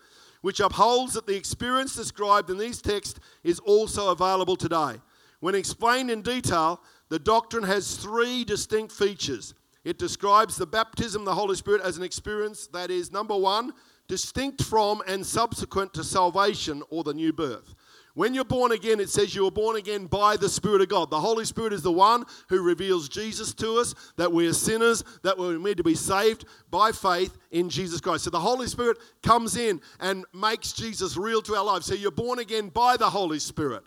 which 0.43 0.61
upholds 0.61 1.15
that 1.15 1.27
the 1.27 1.37
experience 1.37 1.95
described 1.95 2.51
in 2.51 2.59
these 2.59 2.83
texts 2.83 3.21
is 3.45 3.61
also 3.61 4.11
available 4.11 4.57
today. 4.57 5.01
When 5.41 5.55
explained 5.55 6.11
in 6.11 6.21
detail, 6.21 6.83
the 7.13 7.19
doctrine 7.19 7.65
has 7.65 7.97
three 7.97 8.43
distinct 8.43 8.91
features. 8.91 9.53
It 9.85 9.99
describes 9.99 10.57
the 10.57 10.65
baptism 10.65 11.21
of 11.21 11.27
the 11.27 11.35
Holy 11.35 11.55
Spirit 11.57 11.83
as 11.83 11.99
an 11.99 12.03
experience 12.03 12.69
that 12.69 12.91
is, 12.91 13.13
number 13.13 13.37
one, 13.37 13.75
distinct 14.09 14.63
from 14.65 15.03
and 15.07 15.27
subsequent 15.27 15.93
to 15.93 16.05
salvation 16.05 16.83
or 16.89 17.05
the 17.05 17.13
new 17.13 17.31
birth. 17.31 17.75
When 18.15 18.33
you're 18.33 18.47
born 18.47 18.73
again, 18.73 18.99
it 18.99 19.11
says 19.11 19.35
you 19.35 19.45
were 19.45 19.51
born 19.51 19.77
again 19.77 20.07
by 20.07 20.39
the 20.39 20.49
Spirit 20.49 20.81
of 20.81 20.89
God. 20.89 21.11
The 21.11 21.21
Holy 21.21 21.45
Spirit 21.45 21.75
is 21.75 21.83
the 21.83 21.93
one 21.93 22.25
who 22.49 22.63
reveals 22.63 23.11
Jesus 23.11 23.53
to 23.57 23.75
us, 23.75 23.95
that 24.17 24.33
we 24.33 24.49
are 24.49 24.55
sinners, 24.55 25.05
that 25.23 25.37
we're 25.37 25.59
made 25.59 25.77
to 25.77 25.85
be 25.85 25.95
saved 25.95 26.47
by 26.71 26.93
faith 26.93 27.37
in 27.51 27.69
Jesus 27.69 28.01
Christ. 28.01 28.25
So 28.25 28.31
the 28.31 28.41
Holy 28.41 28.69
Spirit 28.69 28.97
comes 29.23 29.59
in 29.59 29.83
and 30.01 30.25
makes 30.33 30.73
Jesus 30.73 31.19
real 31.19 31.43
to 31.43 31.57
our 31.57 31.65
lives. 31.65 31.85
So 31.85 31.93
you're 31.93 32.11
born 32.11 32.39
again 32.39 32.71
by 32.71 32.97
the 32.97 33.11
Holy 33.11 33.39
Spirit. 33.39 33.83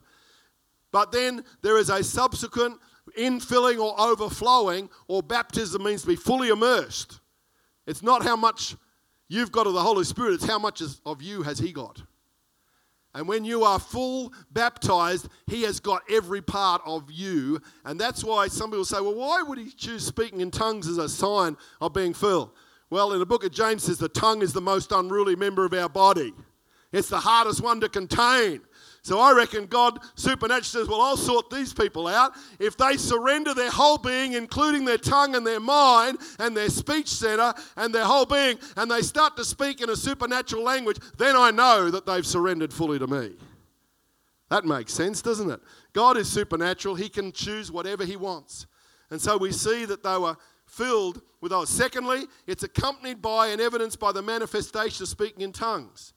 But 0.91 1.11
then 1.11 1.43
there 1.63 1.79
is 1.79 1.89
a 1.89 2.03
subsequent 2.03 2.79
infilling 3.17 3.79
or 3.79 3.99
overflowing, 3.99 4.89
or 5.07 5.21
baptism 5.21 5.83
means 5.83 6.01
to 6.01 6.07
be 6.07 6.15
fully 6.15 6.49
immersed. 6.49 7.19
It's 7.85 8.03
not 8.03 8.23
how 8.23 8.35
much 8.35 8.75
you've 9.27 9.51
got 9.51 9.67
of 9.67 9.73
the 9.73 9.81
Holy 9.81 10.03
Spirit, 10.03 10.35
it's 10.35 10.45
how 10.45 10.59
much 10.59 10.81
of 11.05 11.21
you 11.21 11.43
has 11.43 11.59
He 11.59 11.71
got. 11.71 12.01
And 13.13 13.29
when 13.29 13.45
you 13.45 13.63
are 13.63 13.79
full 13.79 14.33
baptized, 14.51 15.29
He 15.47 15.63
has 15.63 15.79
got 15.79 16.01
every 16.11 16.41
part 16.41 16.81
of 16.85 17.09
you. 17.09 17.61
And 17.85 17.99
that's 17.99 18.23
why 18.23 18.47
some 18.47 18.71
people 18.71 18.83
say, 18.83 18.99
well, 18.99 19.15
why 19.15 19.41
would 19.41 19.57
He 19.57 19.71
choose 19.71 20.05
speaking 20.05 20.41
in 20.41 20.51
tongues 20.51 20.87
as 20.87 20.97
a 20.97 21.07
sign 21.07 21.55
of 21.79 21.93
being 21.93 22.13
filled? 22.13 22.51
Well, 22.89 23.13
in 23.13 23.19
the 23.19 23.25
book 23.25 23.43
of 23.43 23.51
James 23.51 23.83
says 23.83 23.97
the 23.97 24.09
tongue 24.09 24.41
is 24.41 24.53
the 24.53 24.61
most 24.61 24.91
unruly 24.91 25.35
member 25.35 25.65
of 25.65 25.73
our 25.73 25.89
body. 25.89 26.33
It's 26.91 27.09
the 27.09 27.19
hardest 27.19 27.61
one 27.61 27.79
to 27.81 27.89
contain. 27.89 28.61
So 29.05 29.19
I 29.19 29.33
reckon 29.33 29.67
God 29.67 29.99
supernaturally 30.15 30.63
says, 30.63 30.87
Well, 30.87 30.99
I'll 30.99 31.15
sort 31.15 31.51
these 31.51 31.71
people 31.75 32.07
out. 32.07 32.31
If 32.57 32.75
they 32.75 32.97
surrender 32.97 33.53
their 33.53 33.69
whole 33.69 33.99
being, 33.99 34.33
including 34.33 34.83
their 34.83 34.97
tongue 34.97 35.35
and 35.35 35.45
their 35.45 35.59
mind 35.59 36.17
and 36.39 36.57
their 36.57 36.69
speech 36.69 37.09
center 37.09 37.53
and 37.77 37.93
their 37.93 38.03
whole 38.03 38.25
being, 38.25 38.57
and 38.75 38.89
they 38.89 39.03
start 39.03 39.37
to 39.37 39.45
speak 39.45 39.79
in 39.79 39.91
a 39.91 39.95
supernatural 39.95 40.63
language, 40.63 40.97
then 41.19 41.35
I 41.35 41.51
know 41.51 41.91
that 41.91 42.07
they've 42.07 42.25
surrendered 42.25 42.73
fully 42.73 42.97
to 42.97 43.05
me. 43.05 43.35
That 44.49 44.65
makes 44.65 44.91
sense, 44.91 45.21
doesn't 45.21 45.51
it? 45.51 45.59
God 45.93 46.17
is 46.17 46.27
supernatural, 46.27 46.95
He 46.95 47.07
can 47.07 47.31
choose 47.31 47.71
whatever 47.71 48.05
He 48.05 48.15
wants. 48.15 48.65
And 49.11 49.21
so 49.21 49.37
we 49.37 49.51
see 49.51 49.85
that 49.85 50.01
they 50.01 50.17
were 50.17 50.35
filled 50.65 51.21
with 51.41 51.51
those. 51.51 51.69
Secondly, 51.69 52.23
it's 52.47 52.63
accompanied 52.63 53.21
by 53.21 53.49
and 53.49 53.61
evidenced 53.61 53.99
by 53.99 54.11
the 54.11 54.23
manifestation 54.23 55.03
of 55.03 55.09
speaking 55.09 55.41
in 55.41 55.51
tongues. 55.51 56.15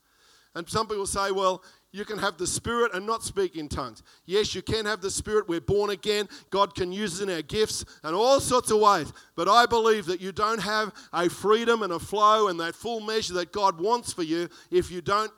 And 0.55 0.69
some 0.69 0.89
people 0.89 1.07
say, 1.07 1.31
well, 1.31 1.63
you 1.91 2.05
can 2.05 2.19
have 2.19 2.37
the 2.37 2.47
Spirit 2.47 2.93
and 2.95 3.07
not 3.07 3.23
speak 3.23 3.57
in 3.57 3.69
tongues. 3.69 4.03
Yes, 4.27 4.55
you 4.55 4.63
can 4.63 4.85
have 4.85 5.01
the 5.01 5.11
Spirit. 5.11 5.49
We're 5.49 5.61
born 5.61 5.91
again. 5.91 6.29
God 6.51 6.75
can 6.75 6.93
use 6.93 7.21
it 7.21 7.29
in 7.29 7.35
our 7.35 7.43
gifts 7.43 7.85
and 8.03 8.15
all 8.15 8.41
sorts 8.41 8.71
of 8.71 8.81
ways. 8.81 9.13
But 9.37 9.49
I 9.49 9.65
believe 9.67 10.07
that 10.07 10.21
you 10.21 10.33
don't 10.33 10.61
have 10.61 10.93
a 11.13 11.31
freedom 11.31 11.83
and 11.83 11.93
a 11.93 11.99
flow 11.99 12.49
and 12.49 12.61
that 12.61 12.75
full 12.75 13.01
measure 13.01 13.35
that 13.35 13.53
God 13.53 13.81
wants 13.81 14.13
for 14.13 14.23
you 14.23 14.49
if 14.71 14.91
you 14.91 15.01
don't 15.01 15.33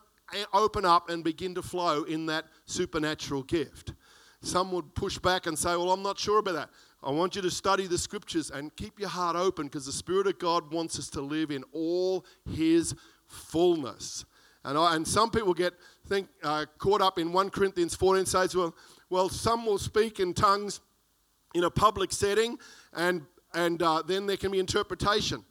open 0.53 0.85
up 0.85 1.09
and 1.09 1.23
begin 1.23 1.55
to 1.55 1.63
flow 1.63 2.03
in 2.05 2.27
that 2.27 2.47
supernatural 2.67 3.43
gift. 3.45 3.93
Some 4.43 4.73
would 4.73 4.95
push 4.95 5.19
back 5.19 5.47
and 5.47 5.59
say, 5.59 5.77
Well, 5.77 5.93
I'm 5.93 6.03
not 6.03 6.19
sure 6.19 6.39
about 6.39 6.55
that. 6.55 6.71
I 7.03 7.11
want 7.11 7.37
you 7.37 7.43
to 7.43 7.51
study 7.51 7.87
the 7.87 7.99
scriptures 7.99 8.51
and 8.51 8.75
keep 8.77 8.99
your 8.99 9.09
heart 9.09 9.37
open 9.37 9.67
because 9.67 9.87
the 9.87 9.93
Spirit 9.93 10.27
of 10.27 10.39
God 10.39 10.73
wants 10.73 10.99
us 10.99 11.09
to 11.11 11.21
live 11.21 11.51
in 11.51 11.65
all 11.73 12.25
His 12.51 12.95
fullness. 13.27 14.25
And, 14.65 14.77
I, 14.77 14.97
and 14.97 15.07
some 15.07 15.31
people 15.31 15.55
get 15.55 15.75
think, 16.07 16.29
uh, 16.43 16.67
caught 16.79 17.01
up 17.01 17.19
in 17.19 17.33
1 17.33 17.51
Corinthians 17.51 17.95
14 17.95 18.27
says, 18.27 18.55
well, 18.55 18.75
well, 19.09 19.29
some 19.29 19.65
will 19.65 19.79
speak 19.79 20.21
in 20.21 20.35
tongues 20.35 20.81
in 21.55 21.65
a 21.65 21.71
public 21.71 22.13
setting, 22.13 22.59
and, 22.93 23.23
and 23.55 23.83
uh, 23.83 24.03
then 24.07 24.27
there 24.27 24.37
can 24.37 24.53
be 24.53 24.59
interpretation. 24.59 25.45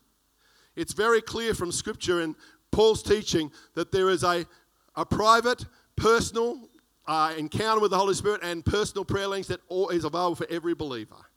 It's 0.75 0.93
very 0.93 1.21
clear 1.21 1.53
from 1.53 1.71
Scripture 1.71 2.21
and 2.21 2.35
Paul's 2.71 3.03
teaching 3.03 3.51
that 3.73 3.91
there 3.91 4.09
is 4.09 4.23
a, 4.23 4.45
a 4.95 5.05
private, 5.05 5.65
personal 5.95 6.69
uh, 7.07 7.33
encounter 7.37 7.81
with 7.81 7.91
the 7.91 7.97
Holy 7.97 8.13
Spirit 8.13 8.41
and 8.43 8.63
personal 8.63 9.03
prayer 9.03 9.27
links 9.27 9.47
that 9.47 9.59
all 9.67 9.89
is 9.89 10.05
available 10.05 10.35
for 10.35 10.47
every 10.49 10.75
believer. 10.75 11.28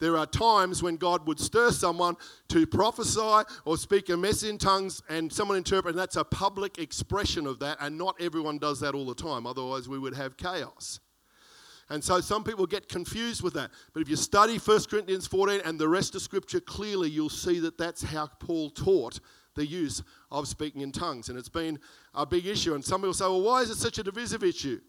There 0.00 0.16
are 0.16 0.26
times 0.26 0.82
when 0.82 0.96
God 0.96 1.26
would 1.26 1.38
stir 1.38 1.70
someone 1.70 2.16
to 2.48 2.66
prophesy 2.66 3.44
or 3.64 3.76
speak 3.76 4.08
a 4.08 4.16
message 4.16 4.50
in 4.50 4.58
tongues 4.58 5.02
and 5.08 5.32
someone 5.32 5.56
interpret, 5.56 5.94
and 5.94 5.98
that's 5.98 6.16
a 6.16 6.24
public 6.24 6.78
expression 6.78 7.46
of 7.46 7.60
that, 7.60 7.78
and 7.80 7.96
not 7.96 8.16
everyone 8.20 8.58
does 8.58 8.80
that 8.80 8.94
all 8.94 9.06
the 9.06 9.14
time. 9.14 9.46
Otherwise, 9.46 9.88
we 9.88 9.98
would 9.98 10.14
have 10.14 10.36
chaos. 10.36 11.00
And 11.90 12.02
so 12.02 12.20
some 12.20 12.44
people 12.44 12.66
get 12.66 12.88
confused 12.88 13.42
with 13.42 13.54
that. 13.54 13.70
But 13.92 14.00
if 14.00 14.08
you 14.08 14.16
study 14.16 14.58
1 14.58 14.84
Corinthians 14.90 15.26
14 15.26 15.60
and 15.64 15.78
the 15.78 15.88
rest 15.88 16.14
of 16.14 16.22
Scripture 16.22 16.60
clearly, 16.60 17.10
you'll 17.10 17.28
see 17.28 17.60
that 17.60 17.76
that's 17.78 18.02
how 18.02 18.26
Paul 18.40 18.70
taught 18.70 19.20
the 19.54 19.66
use 19.66 20.02
of 20.30 20.48
speaking 20.48 20.80
in 20.80 20.92
tongues. 20.92 21.28
And 21.28 21.38
it's 21.38 21.48
been 21.48 21.78
a 22.14 22.24
big 22.26 22.46
issue. 22.46 22.74
And 22.74 22.84
some 22.84 23.02
people 23.02 23.14
say, 23.14 23.26
well, 23.26 23.42
why 23.42 23.62
is 23.62 23.70
it 23.70 23.76
such 23.76 23.98
a 23.98 24.02
divisive 24.02 24.42
issue? 24.42 24.80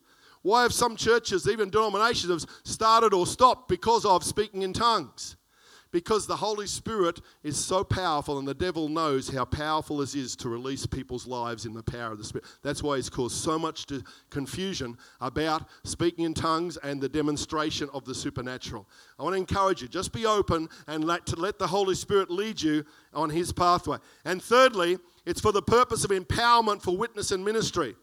Why 0.46 0.62
have 0.62 0.74
some 0.74 0.96
churches, 0.96 1.50
even 1.50 1.72
denominations, 1.72 2.32
have 2.32 2.48
started 2.64 3.16
or 3.16 3.26
stopped 3.26 3.68
because 3.68 4.06
of 4.06 4.24
speaking 4.24 4.62
in 4.62 4.74
tongues? 4.74 5.38
Because 5.92 6.28
the 6.28 6.36
Holy 6.36 6.68
Spirit 6.68 7.20
is 7.42 7.58
so 7.58 7.84
powerful, 7.84 8.38
and 8.38 8.48
the 8.48 8.54
devil 8.54 8.88
knows 8.88 9.28
how 9.28 9.46
powerful 9.46 9.98
this 9.98 10.14
is 10.14 10.36
to 10.36 10.50
release 10.50 10.86
people's 10.86 11.26
lives 11.26 11.66
in 11.66 11.74
the 11.74 11.82
power 11.82 12.12
of 12.12 12.20
the 12.20 12.24
Spirit. 12.24 12.46
That's 12.62 12.84
why 12.84 12.98
he's 12.98 13.10
caused 13.10 13.38
so 13.38 13.58
much 13.58 13.88
confusion 14.30 15.00
about 15.20 15.68
speaking 15.84 16.26
in 16.26 16.36
tongues 16.36 16.78
and 16.78 17.02
the 17.02 17.10
demonstration 17.10 17.90
of 17.92 18.06
the 18.06 18.14
supernatural. 18.14 18.88
I 19.18 19.24
want 19.24 19.34
to 19.34 19.40
encourage 19.40 19.82
you 19.82 19.88
just 19.88 20.14
be 20.14 20.28
open 20.28 20.70
and 20.86 21.06
let, 21.06 21.26
to 21.26 21.38
let 21.38 21.58
the 21.58 21.66
Holy 21.66 21.96
Spirit 21.96 22.30
lead 22.30 22.62
you 22.62 22.86
on 23.16 23.32
his 23.32 23.52
pathway. 23.52 23.98
And 24.26 24.44
thirdly, 24.44 25.00
it's 25.26 25.42
for 25.42 25.52
the 25.52 25.64
purpose 25.64 26.04
of 26.04 26.12
empowerment 26.12 26.84
for 26.84 26.96
witness 26.96 27.32
and 27.32 27.44
ministry. 27.44 27.96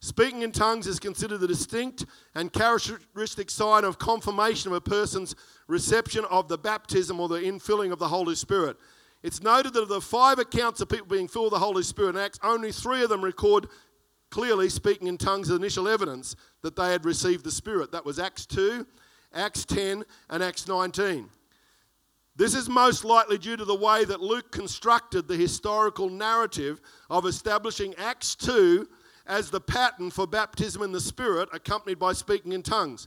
Speaking 0.00 0.40
in 0.40 0.50
tongues 0.50 0.86
is 0.86 0.98
considered 0.98 1.38
the 1.38 1.46
distinct 1.46 2.06
and 2.34 2.50
characteristic 2.50 3.50
sign 3.50 3.84
of 3.84 3.98
confirmation 3.98 4.70
of 4.70 4.76
a 4.76 4.80
person's 4.80 5.36
reception 5.68 6.24
of 6.30 6.48
the 6.48 6.56
baptism 6.56 7.20
or 7.20 7.28
the 7.28 7.40
infilling 7.40 7.92
of 7.92 7.98
the 7.98 8.08
Holy 8.08 8.34
Spirit. 8.34 8.78
It's 9.22 9.42
noted 9.42 9.74
that 9.74 9.82
of 9.82 9.88
the 9.88 10.00
five 10.00 10.38
accounts 10.38 10.80
of 10.80 10.88
people 10.88 11.06
being 11.06 11.28
filled 11.28 11.46
with 11.46 11.52
the 11.52 11.58
Holy 11.58 11.82
Spirit 11.82 12.16
in 12.16 12.22
Acts, 12.22 12.38
only 12.42 12.72
three 12.72 13.02
of 13.02 13.10
them 13.10 13.22
record 13.22 13.68
clearly 14.30 14.70
speaking 14.70 15.06
in 15.06 15.18
tongues 15.18 15.50
as 15.50 15.56
initial 15.56 15.86
evidence 15.86 16.34
that 16.62 16.76
they 16.76 16.92
had 16.92 17.04
received 17.04 17.44
the 17.44 17.50
Spirit. 17.50 17.92
That 17.92 18.06
was 18.06 18.18
Acts 18.18 18.46
2, 18.46 18.86
Acts 19.34 19.66
10, 19.66 20.04
and 20.30 20.42
Acts 20.42 20.66
19. 20.66 21.28
This 22.36 22.54
is 22.54 22.70
most 22.70 23.04
likely 23.04 23.36
due 23.36 23.56
to 23.56 23.66
the 23.66 23.74
way 23.74 24.06
that 24.06 24.22
Luke 24.22 24.50
constructed 24.50 25.28
the 25.28 25.36
historical 25.36 26.08
narrative 26.08 26.80
of 27.10 27.26
establishing 27.26 27.94
Acts 27.96 28.34
2 28.36 28.88
as 29.30 29.48
the 29.48 29.60
pattern 29.60 30.10
for 30.10 30.26
baptism 30.26 30.82
in 30.82 30.90
the 30.90 31.00
Spirit, 31.00 31.48
accompanied 31.52 32.00
by 32.00 32.12
speaking 32.12 32.52
in 32.52 32.64
tongues. 32.64 33.06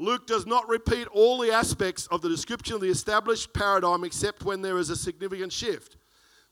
Luke 0.00 0.26
does 0.26 0.44
not 0.44 0.68
repeat 0.68 1.06
all 1.08 1.38
the 1.38 1.52
aspects 1.52 2.08
of 2.08 2.22
the 2.22 2.28
description 2.28 2.74
of 2.74 2.80
the 2.80 2.88
established 2.88 3.52
paradigm 3.52 4.02
except 4.02 4.42
when 4.42 4.62
there 4.62 4.78
is 4.78 4.90
a 4.90 4.96
significant 4.96 5.52
shift. 5.52 5.96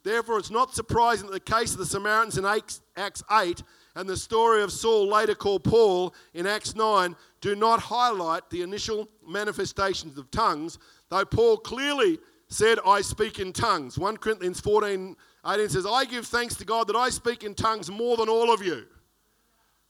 Therefore, 0.04 0.38
it's 0.38 0.52
not 0.52 0.72
surprising 0.72 1.26
that 1.26 1.32
the 1.32 1.54
case 1.54 1.72
of 1.72 1.78
the 1.78 1.86
Samaritans 1.86 2.38
in 2.38 2.46
Acts 2.46 2.80
8 3.28 3.62
and 3.96 4.08
the 4.08 4.16
story 4.16 4.62
of 4.62 4.70
Saul, 4.70 5.08
later 5.08 5.34
called 5.34 5.64
Paul, 5.64 6.14
in 6.32 6.46
Acts 6.46 6.76
9 6.76 7.16
do 7.40 7.56
not 7.56 7.80
highlight 7.80 8.48
the 8.50 8.62
initial 8.62 9.08
manifestations 9.26 10.16
of 10.16 10.30
tongues, 10.30 10.78
though 11.08 11.24
Paul 11.24 11.56
clearly 11.56 12.18
said, 12.48 12.78
I 12.86 13.00
speak 13.00 13.40
in 13.40 13.52
tongues. 13.52 13.98
1 13.98 14.18
Corinthians 14.18 14.60
14 14.60 15.16
18 15.46 15.68
says, 15.70 15.86
I 15.86 16.04
give 16.04 16.26
thanks 16.26 16.54
to 16.56 16.64
God 16.64 16.86
that 16.86 16.96
I 16.96 17.10
speak 17.10 17.42
in 17.42 17.54
tongues 17.54 17.90
more 17.90 18.16
than 18.16 18.28
all 18.28 18.52
of 18.52 18.62
you. 18.62 18.86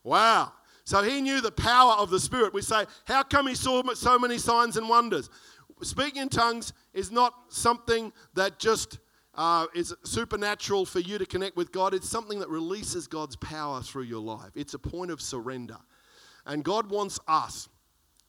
Wow. 0.02 0.52
So 0.84 1.02
he 1.02 1.20
knew 1.20 1.40
the 1.40 1.52
power 1.52 1.92
of 1.92 2.10
the 2.10 2.18
Spirit. 2.18 2.54
We 2.54 2.62
say, 2.62 2.84
how 3.04 3.22
come 3.22 3.46
he 3.46 3.54
saw 3.54 3.82
so 3.94 4.18
many 4.18 4.38
signs 4.38 4.76
and 4.76 4.88
wonders? 4.88 5.28
Speaking 5.82 6.22
in 6.22 6.28
tongues 6.28 6.72
is 6.94 7.10
not 7.10 7.34
something 7.48 8.12
that 8.34 8.58
just 8.58 8.98
uh, 9.34 9.66
is 9.74 9.94
supernatural 10.02 10.84
for 10.84 11.00
you 11.00 11.18
to 11.18 11.26
connect 11.26 11.56
with 11.56 11.70
God. 11.72 11.94
It's 11.94 12.08
something 12.08 12.40
that 12.40 12.48
releases 12.48 13.06
God's 13.06 13.36
power 13.36 13.82
through 13.82 14.04
your 14.04 14.20
life. 14.20 14.50
It's 14.54 14.74
a 14.74 14.78
point 14.78 15.10
of 15.10 15.20
surrender. 15.20 15.76
And 16.46 16.64
God 16.64 16.90
wants 16.90 17.20
us 17.28 17.68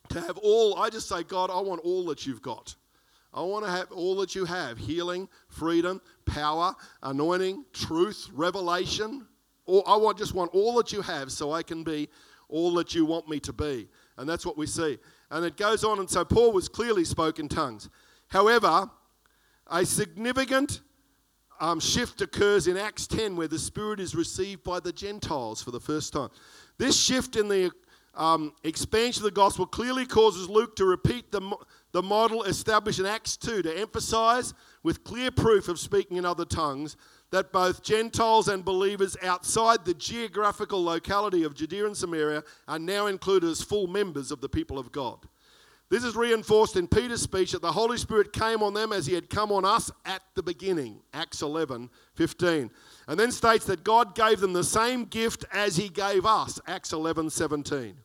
to 0.10 0.21
have 0.21 0.38
all, 0.38 0.77
I 0.77 0.89
just 0.89 1.08
say, 1.08 1.23
God, 1.23 1.49
I 1.49 1.62
want 1.62 1.82
all 1.84 2.05
that 2.08 2.27
you've 2.27 2.41
got. 2.41 2.75
I 3.34 3.41
want 3.41 3.63
to 3.65 3.71
have 3.71 3.91
all 3.91 4.15
that 4.17 4.36
you 4.36 4.45
have 4.45 4.77
healing, 4.77 5.29
freedom, 5.47 6.01
power, 6.25 6.75
anointing, 7.03 7.65
truth, 7.73 8.27
revelation, 8.34 9.27
all, 9.69 9.84
I 9.88 9.95
want, 9.95 10.17
just 10.17 10.34
want 10.34 10.51
all 10.53 10.75
that 10.75 10.91
you 10.91 11.01
have 11.01 11.32
so 11.32 11.51
I 11.51 11.63
can 11.63 11.84
be 11.84 12.10
all 12.49 12.73
that 12.73 12.95
you 12.95 13.05
want 13.05 13.29
me 13.29 13.39
to 13.41 13.53
be. 13.53 13.88
And 14.17 14.27
that's 14.27 14.45
what 14.45 14.58
we 14.58 14.65
see. 14.65 14.97
And 15.32 15.45
it 15.45 15.55
goes 15.55 15.84
on, 15.84 15.99
and 15.99 16.10
so 16.10 16.25
Paul 16.25 16.51
was 16.51 16.67
clearly 16.67 17.05
spoke 17.05 17.39
in 17.39 17.47
tongues. 17.47 17.89
However, 18.27 18.89
a 19.71 19.86
significant 19.86 20.82
um, 21.60 21.79
shift 21.79 22.21
occurs 22.21 22.67
in 22.67 22.77
Acts 22.77 23.05
10 23.08 23.36
where 23.36 23.47
the 23.47 23.60
Spirit 23.60 23.99
is 23.99 24.15
received 24.15 24.63
by 24.63 24.79
the 24.79 24.91
Gentiles 24.91 25.62
for 25.62 25.71
the 25.71 25.79
first 25.79 26.13
time. 26.13 26.29
This 26.77 26.99
shift 26.99 27.36
in 27.36 27.47
the 27.47 27.71
um, 28.15 28.53
expansion 28.63 29.21
of 29.21 29.25
the 29.25 29.32
gospel 29.32 29.65
clearly 29.65 30.05
causes 30.05 30.49
Luke 30.49 30.75
to 30.77 30.86
repeat 30.86 31.32
the, 31.32 31.55
the 31.91 32.01
model 32.01 32.43
established 32.43 32.99
in 32.99 33.05
Acts 33.05 33.38
2 33.38 33.62
to 33.62 33.79
emphasize 33.79 34.53
with 34.84 35.03
clear 35.03 35.32
proof 35.32 35.67
of 35.67 35.79
speaking 35.79 36.17
in 36.17 36.25
other 36.25 36.45
tongues 36.45 36.97
that 37.31 37.51
both 37.51 37.83
Gentiles 37.83 38.47
and 38.47 38.65
believers 38.65 39.15
outside 39.21 39.85
the 39.85 39.93
geographical 39.93 40.83
locality 40.83 41.43
of 41.43 41.53
Judea 41.53 41.85
and 41.85 41.95
Samaria 41.95 42.43
are 42.67 42.79
now 42.79 43.07
included 43.07 43.49
as 43.49 43.61
full 43.61 43.87
members 43.87 44.31
of 44.31 44.41
the 44.41 44.49
people 44.49 44.79
of 44.79 44.91
God. 44.91 45.19
This 45.89 46.03
is 46.03 46.15
reinforced 46.15 46.75
in 46.75 46.87
Peter's 46.87 47.21
speech 47.21 47.51
that 47.51 47.63
the 47.63 47.71
Holy 47.71 47.97
Spirit 47.97 48.31
came 48.31 48.61
on 48.61 48.75
them 48.75 48.93
as 48.93 49.07
he 49.07 49.15
had 49.15 49.29
come 49.29 49.51
on 49.51 49.65
us 49.65 49.89
at 50.05 50.21
the 50.35 50.43
beginning, 50.43 51.01
Acts 51.13 51.41
11 51.41 51.89
15. 52.13 52.69
And 53.07 53.19
then 53.19 53.31
states 53.31 53.65
that 53.65 53.83
God 53.83 54.13
gave 54.13 54.39
them 54.39 54.53
the 54.53 54.63
same 54.63 55.05
gift 55.05 55.45
as 55.51 55.75
he 55.75 55.89
gave 55.89 56.27
us, 56.27 56.59
Acts 56.67 56.93
11 56.93 57.31
17. 57.31 57.95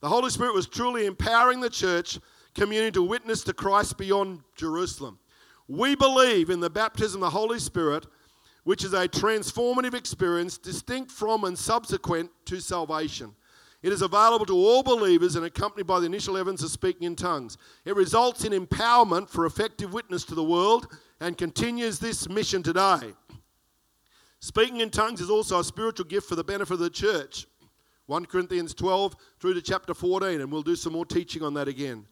The 0.00 0.08
Holy 0.08 0.30
Spirit 0.30 0.54
was 0.54 0.68
truly 0.68 1.06
empowering 1.06 1.60
the 1.60 1.70
church 1.70 2.20
community 2.54 2.92
to 2.92 3.02
witness 3.02 3.42
to 3.44 3.52
Christ 3.52 3.98
beyond 3.98 4.42
Jerusalem. 4.54 5.18
We 5.66 5.96
believe 5.96 6.48
in 6.48 6.60
the 6.60 6.70
baptism 6.70 7.22
of 7.22 7.32
the 7.32 7.38
Holy 7.38 7.58
Spirit 7.58 8.06
which 8.66 8.82
is 8.82 8.92
a 8.94 9.06
transformative 9.06 9.94
experience 9.94 10.58
distinct 10.58 11.08
from 11.08 11.44
and 11.44 11.56
subsequent 11.56 12.28
to 12.44 12.58
salvation. 12.58 13.32
It 13.80 13.92
is 13.92 14.02
available 14.02 14.44
to 14.46 14.56
all 14.56 14.82
believers 14.82 15.36
and 15.36 15.46
accompanied 15.46 15.86
by 15.86 16.00
the 16.00 16.06
initial 16.06 16.36
evidence 16.36 16.64
of 16.64 16.72
speaking 16.72 17.04
in 17.04 17.14
tongues. 17.14 17.58
It 17.84 17.94
results 17.94 18.44
in 18.44 18.52
empowerment 18.52 19.28
for 19.28 19.46
effective 19.46 19.92
witness 19.92 20.24
to 20.24 20.34
the 20.34 20.42
world 20.42 20.88
and 21.20 21.38
continues 21.38 22.00
this 22.00 22.28
mission 22.28 22.64
today. 22.64 23.14
Speaking 24.40 24.80
in 24.80 24.90
tongues 24.90 25.20
is 25.20 25.30
also 25.30 25.60
a 25.60 25.64
spiritual 25.64 26.06
gift 26.06 26.28
for 26.28 26.34
the 26.34 26.42
benefit 26.42 26.74
of 26.74 26.80
the 26.80 26.90
church. 26.90 27.46
1 28.06 28.26
Corinthians 28.26 28.74
12 28.74 29.14
through 29.38 29.54
to 29.54 29.62
chapter 29.62 29.94
14, 29.94 30.40
and 30.40 30.50
we'll 30.50 30.62
do 30.62 30.74
some 30.74 30.94
more 30.94 31.06
teaching 31.06 31.44
on 31.44 31.54
that 31.54 31.68
again. 31.68 32.04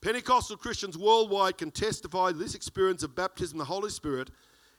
Pentecostal 0.00 0.56
Christians 0.56 0.96
worldwide 0.96 1.58
can 1.58 1.70
testify 1.70 2.30
to 2.30 2.38
this 2.38 2.54
experience 2.54 3.02
of 3.02 3.16
baptism 3.16 3.58
the 3.58 3.64
Holy 3.64 3.90
Spirit 3.90 4.30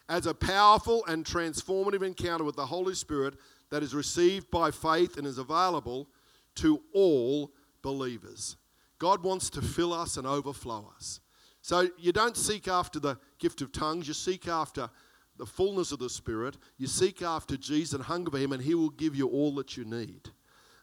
as 0.07 0.25
a 0.25 0.33
powerful 0.33 1.05
and 1.07 1.25
transformative 1.25 2.03
encounter 2.03 2.43
with 2.43 2.55
the 2.55 2.65
Holy 2.65 2.95
Spirit 2.95 3.35
that 3.69 3.83
is 3.83 3.93
received 3.93 4.49
by 4.49 4.71
faith 4.71 5.17
and 5.17 5.27
is 5.27 5.37
available 5.37 6.07
to 6.55 6.81
all 6.93 7.51
believers. 7.81 8.55
God 8.97 9.23
wants 9.23 9.49
to 9.51 9.61
fill 9.61 9.93
us 9.93 10.17
and 10.17 10.25
overflow 10.25 10.91
us. 10.95 11.19
So 11.61 11.89
you 11.97 12.11
don't 12.11 12.37
seek 12.37 12.67
after 12.67 12.99
the 12.99 13.17
gift 13.37 13.61
of 13.61 13.71
tongues, 13.71 14.07
you 14.07 14.13
seek 14.13 14.47
after 14.47 14.89
the 15.37 15.45
fullness 15.45 15.91
of 15.91 15.99
the 15.99 16.09
Spirit, 16.09 16.57
you 16.77 16.87
seek 16.87 17.21
after 17.21 17.55
Jesus 17.55 17.93
and 17.93 18.03
hunger 18.03 18.31
for 18.31 18.37
Him, 18.37 18.51
and 18.51 18.61
He 18.61 18.75
will 18.75 18.89
give 18.89 19.15
you 19.15 19.27
all 19.27 19.53
that 19.55 19.77
you 19.77 19.85
need. 19.85 20.29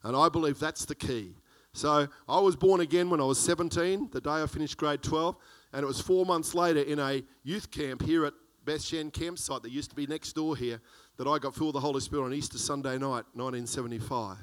And 0.02 0.16
I 0.16 0.28
believe 0.28 0.58
that's 0.58 0.84
the 0.84 0.94
key. 0.94 1.34
So 1.76 2.08
I 2.26 2.40
was 2.40 2.56
born 2.56 2.80
again 2.80 3.10
when 3.10 3.20
I 3.20 3.24
was 3.24 3.38
17, 3.38 4.08
the 4.10 4.18
day 4.22 4.30
I 4.30 4.46
finished 4.46 4.78
grade 4.78 5.02
12, 5.02 5.36
and 5.74 5.82
it 5.82 5.86
was 5.86 6.00
four 6.00 6.24
months 6.24 6.54
later 6.54 6.80
in 6.80 6.98
a 6.98 7.22
youth 7.42 7.70
camp 7.70 8.00
here 8.00 8.24
at 8.24 8.32
Beth 8.64 8.80
Bethshan 8.80 9.12
campsite 9.12 9.62
that 9.62 9.70
used 9.70 9.90
to 9.90 9.94
be 9.94 10.06
next 10.06 10.32
door 10.32 10.56
here 10.56 10.80
that 11.18 11.28
I 11.28 11.38
got 11.38 11.54
filled 11.54 11.74
with 11.74 11.82
the 11.82 11.86
Holy 11.86 12.00
Spirit 12.00 12.24
on 12.24 12.32
Easter 12.32 12.56
Sunday 12.56 12.96
night, 12.96 13.26
1975. 13.34 14.38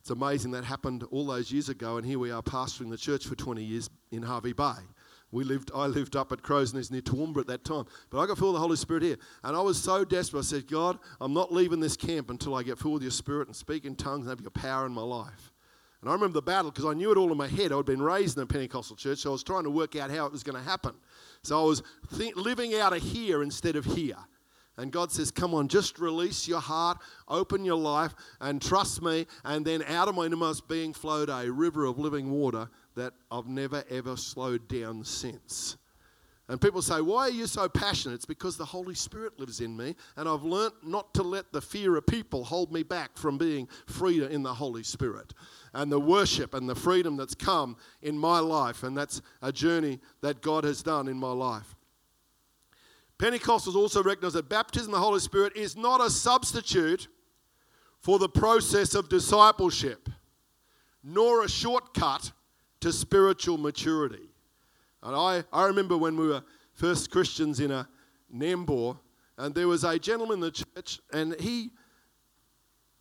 It's 0.00 0.08
amazing 0.08 0.52
that 0.52 0.64
happened 0.64 1.04
all 1.10 1.26
those 1.26 1.52
years 1.52 1.68
ago, 1.68 1.98
and 1.98 2.06
here 2.06 2.18
we 2.18 2.30
are 2.30 2.40
pastoring 2.40 2.88
the 2.88 2.96
church 2.96 3.26
for 3.26 3.34
20 3.34 3.62
years 3.62 3.90
in 4.10 4.22
Hervey 4.22 4.54
Bay. 4.54 4.80
We 5.30 5.44
lived, 5.44 5.70
I 5.74 5.84
lived 5.84 6.16
up 6.16 6.32
at 6.32 6.40
Crows 6.42 6.72
Nest 6.72 6.90
near 6.90 7.02
Toowoomba 7.02 7.40
at 7.40 7.46
that 7.48 7.64
time. 7.64 7.84
But 8.08 8.20
I 8.20 8.26
got 8.26 8.38
filled 8.38 8.54
with 8.54 8.56
the 8.56 8.66
Holy 8.66 8.76
Spirit 8.76 9.02
here. 9.02 9.18
And 9.44 9.54
I 9.54 9.60
was 9.60 9.78
so 9.78 10.02
desperate. 10.02 10.38
I 10.38 10.44
said, 10.44 10.66
God, 10.66 10.98
I'm 11.20 11.34
not 11.34 11.52
leaving 11.52 11.80
this 11.80 11.98
camp 11.98 12.30
until 12.30 12.54
I 12.54 12.62
get 12.62 12.78
filled 12.78 12.94
with 12.94 13.02
your 13.02 13.10
Spirit 13.10 13.48
and 13.48 13.54
speak 13.54 13.84
in 13.84 13.94
tongues 13.96 14.26
and 14.26 14.30
have 14.30 14.40
your 14.40 14.50
power 14.50 14.86
in 14.86 14.92
my 14.92 15.02
life. 15.02 15.52
And 16.00 16.08
I 16.08 16.12
remember 16.12 16.34
the 16.34 16.42
battle 16.42 16.70
because 16.70 16.84
I 16.84 16.94
knew 16.94 17.10
it 17.10 17.16
all 17.16 17.32
in 17.32 17.36
my 17.36 17.48
head. 17.48 17.72
I'd 17.72 17.84
been 17.84 18.02
raised 18.02 18.36
in 18.36 18.42
a 18.42 18.46
Pentecostal 18.46 18.96
church, 18.96 19.18
so 19.18 19.30
I 19.30 19.32
was 19.32 19.42
trying 19.42 19.64
to 19.64 19.70
work 19.70 19.96
out 19.96 20.10
how 20.10 20.26
it 20.26 20.32
was 20.32 20.44
going 20.44 20.56
to 20.56 20.68
happen. 20.68 20.94
So 21.42 21.60
I 21.60 21.64
was 21.64 21.82
th- 22.16 22.36
living 22.36 22.74
out 22.76 22.92
of 22.92 23.02
here 23.02 23.42
instead 23.42 23.74
of 23.74 23.84
here. 23.84 24.16
And 24.76 24.92
God 24.92 25.10
says, 25.10 25.32
Come 25.32 25.54
on, 25.54 25.66
just 25.66 25.98
release 25.98 26.46
your 26.46 26.60
heart, 26.60 26.98
open 27.26 27.64
your 27.64 27.76
life, 27.76 28.14
and 28.40 28.62
trust 28.62 29.02
me. 29.02 29.26
And 29.44 29.64
then 29.64 29.82
out 29.82 30.06
of 30.06 30.14
my 30.14 30.26
innermost 30.26 30.68
being 30.68 30.92
flowed 30.92 31.28
a 31.28 31.50
river 31.50 31.84
of 31.84 31.98
living 31.98 32.30
water 32.30 32.68
that 32.94 33.12
I've 33.30 33.48
never 33.48 33.82
ever 33.90 34.16
slowed 34.16 34.68
down 34.68 35.02
since. 35.02 35.76
And 36.48 36.60
people 36.60 36.80
say, 36.80 37.00
Why 37.00 37.22
are 37.22 37.30
you 37.30 37.46
so 37.46 37.68
passionate? 37.68 38.14
It's 38.14 38.24
because 38.24 38.56
the 38.56 38.64
Holy 38.64 38.94
Spirit 38.94 39.38
lives 39.38 39.60
in 39.60 39.76
me, 39.76 39.96
and 40.16 40.28
I've 40.28 40.44
learnt 40.44 40.74
not 40.82 41.12
to 41.14 41.22
let 41.22 41.52
the 41.52 41.60
fear 41.60 41.96
of 41.96 42.06
people 42.06 42.44
hold 42.44 42.72
me 42.72 42.84
back 42.84 43.18
from 43.18 43.36
being 43.36 43.68
freer 43.86 44.28
in 44.28 44.44
the 44.44 44.54
Holy 44.54 44.84
Spirit. 44.84 45.34
And 45.74 45.92
the 45.92 46.00
worship 46.00 46.54
and 46.54 46.68
the 46.68 46.74
freedom 46.74 47.16
that's 47.16 47.34
come 47.34 47.76
in 48.02 48.18
my 48.18 48.38
life, 48.38 48.82
and 48.82 48.96
that's 48.96 49.20
a 49.42 49.52
journey 49.52 50.00
that 50.22 50.40
God 50.40 50.64
has 50.64 50.82
done 50.82 51.08
in 51.08 51.16
my 51.16 51.32
life. 51.32 51.76
Pentecostals 53.18 53.74
also 53.74 54.02
recognize 54.02 54.34
that 54.34 54.48
baptism 54.48 54.92
the 54.92 54.98
Holy 54.98 55.20
Spirit 55.20 55.56
is 55.56 55.76
not 55.76 56.00
a 56.00 56.08
substitute 56.08 57.08
for 58.00 58.18
the 58.18 58.28
process 58.28 58.94
of 58.94 59.08
discipleship, 59.08 60.08
nor 61.02 61.44
a 61.44 61.48
shortcut 61.48 62.30
to 62.80 62.92
spiritual 62.92 63.58
maturity. 63.58 64.30
And 65.02 65.16
I, 65.16 65.44
I 65.52 65.66
remember 65.66 65.96
when 65.96 66.16
we 66.16 66.28
were 66.28 66.42
first 66.74 67.10
Christians 67.10 67.58
in 67.58 67.72
a 67.72 67.88
Nambour, 68.34 68.98
and 69.36 69.54
there 69.54 69.68
was 69.68 69.84
a 69.84 69.98
gentleman 69.98 70.36
in 70.36 70.40
the 70.40 70.50
church, 70.50 71.00
and 71.12 71.34
he 71.40 71.70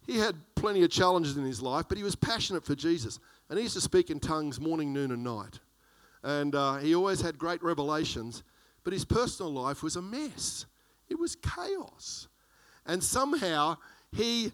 he 0.08 0.18
had 0.18 0.36
plenty 0.56 0.84
of 0.84 0.90
challenges 0.90 1.36
in 1.38 1.44
his 1.44 1.62
life, 1.62 1.86
but 1.90 1.98
he 1.98 2.04
was 2.04 2.16
passionate 2.16 2.66
for 2.66 2.74
Jesus. 2.74 3.20
And 3.50 3.60
he 3.60 3.64
used 3.64 3.76
to 3.76 3.82
speak 3.82 4.10
in 4.10 4.20
tongues 4.20 4.60
morning, 4.60 4.94
noon, 4.94 5.12
and 5.12 5.24
night. 5.24 5.60
And 6.24 6.56
uh, 6.56 6.78
he 6.78 6.96
always 6.96 7.22
had 7.22 7.38
great 7.38 7.62
revelations. 7.62 8.44
But 8.84 8.94
his 8.94 9.04
personal 9.04 9.52
life 9.52 9.84
was 9.84 9.98
a 9.98 10.02
mess, 10.02 10.66
it 11.10 11.20
was 11.20 11.36
chaos. 11.36 12.30
And 12.86 13.04
somehow 13.04 13.76
he 14.14 14.54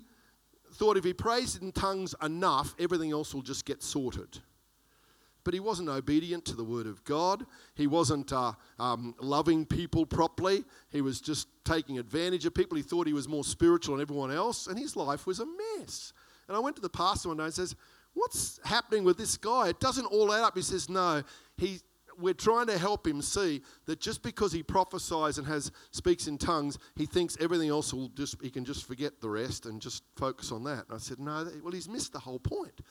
thought 0.73 0.97
if 0.97 1.03
he 1.03 1.13
prays 1.13 1.55
in 1.57 1.71
tongues 1.71 2.15
enough, 2.21 2.73
everything 2.79 3.11
else 3.11 3.33
will 3.33 3.43
just 3.43 3.63
get 3.63 3.83
sorted. 3.83 4.39
But 5.43 5.53
he 5.53 5.59
wasn't 5.59 5.89
obedient 5.89 6.45
to 6.45 6.55
the 6.55 6.63
word 6.63 6.87
of 6.87 7.03
God. 7.03 7.45
He 7.75 7.87
wasn't 7.87 8.31
uh, 8.31 8.53
um, 8.79 9.15
loving 9.19 9.65
people 9.65 10.05
properly. 10.05 10.63
He 10.89 11.01
was 11.01 11.19
just 11.19 11.47
taking 11.65 11.99
advantage 11.99 12.45
of 12.45 12.53
people. 12.53 12.77
He 12.77 12.83
thought 12.83 13.07
he 13.07 13.13
was 13.13 13.27
more 13.27 13.43
spiritual 13.43 13.95
than 13.95 14.01
everyone 14.01 14.31
else, 14.31 14.67
and 14.67 14.77
his 14.77 14.95
life 14.95 15.27
was 15.27 15.39
a 15.39 15.45
mess. 15.77 16.13
And 16.47 16.55
I 16.55 16.59
went 16.59 16.75
to 16.77 16.81
the 16.81 16.89
pastor 16.89 17.29
one 17.29 17.37
day 17.37 17.45
and 17.45 17.53
says, 17.53 17.75
What's 18.13 18.59
happening 18.63 19.03
with 19.03 19.17
this 19.17 19.37
guy? 19.37 19.69
It 19.69 19.79
doesn't 19.79 20.05
all 20.05 20.31
add 20.31 20.43
up. 20.43 20.55
He 20.55 20.61
says, 20.61 20.87
No, 20.87 21.23
he, 21.57 21.79
we're 22.17 22.33
trying 22.33 22.67
to 22.67 22.77
help 22.77 23.07
him 23.07 23.21
see 23.21 23.61
that 23.85 23.99
just 23.99 24.21
because 24.23 24.51
he 24.51 24.63
prophesies 24.63 25.37
and 25.37 25.47
has 25.47 25.71
speaks 25.91 26.27
in 26.27 26.37
tongues, 26.37 26.77
he 26.95 27.05
thinks 27.05 27.37
everything 27.39 27.69
else 27.69 27.93
will 27.93 28.09
just 28.09 28.41
he 28.41 28.49
can 28.49 28.65
just 28.65 28.85
forget 28.85 29.19
the 29.21 29.29
rest 29.29 29.65
and 29.65 29.81
just 29.81 30.03
focus 30.15 30.51
on 30.51 30.63
that. 30.65 30.85
And 30.87 30.95
I 30.95 30.97
said, 30.97 31.19
no, 31.19 31.47
well 31.63 31.73
he's 31.73 31.89
missed 31.89 32.13
the 32.13 32.19
whole 32.19 32.39
point. 32.39 32.81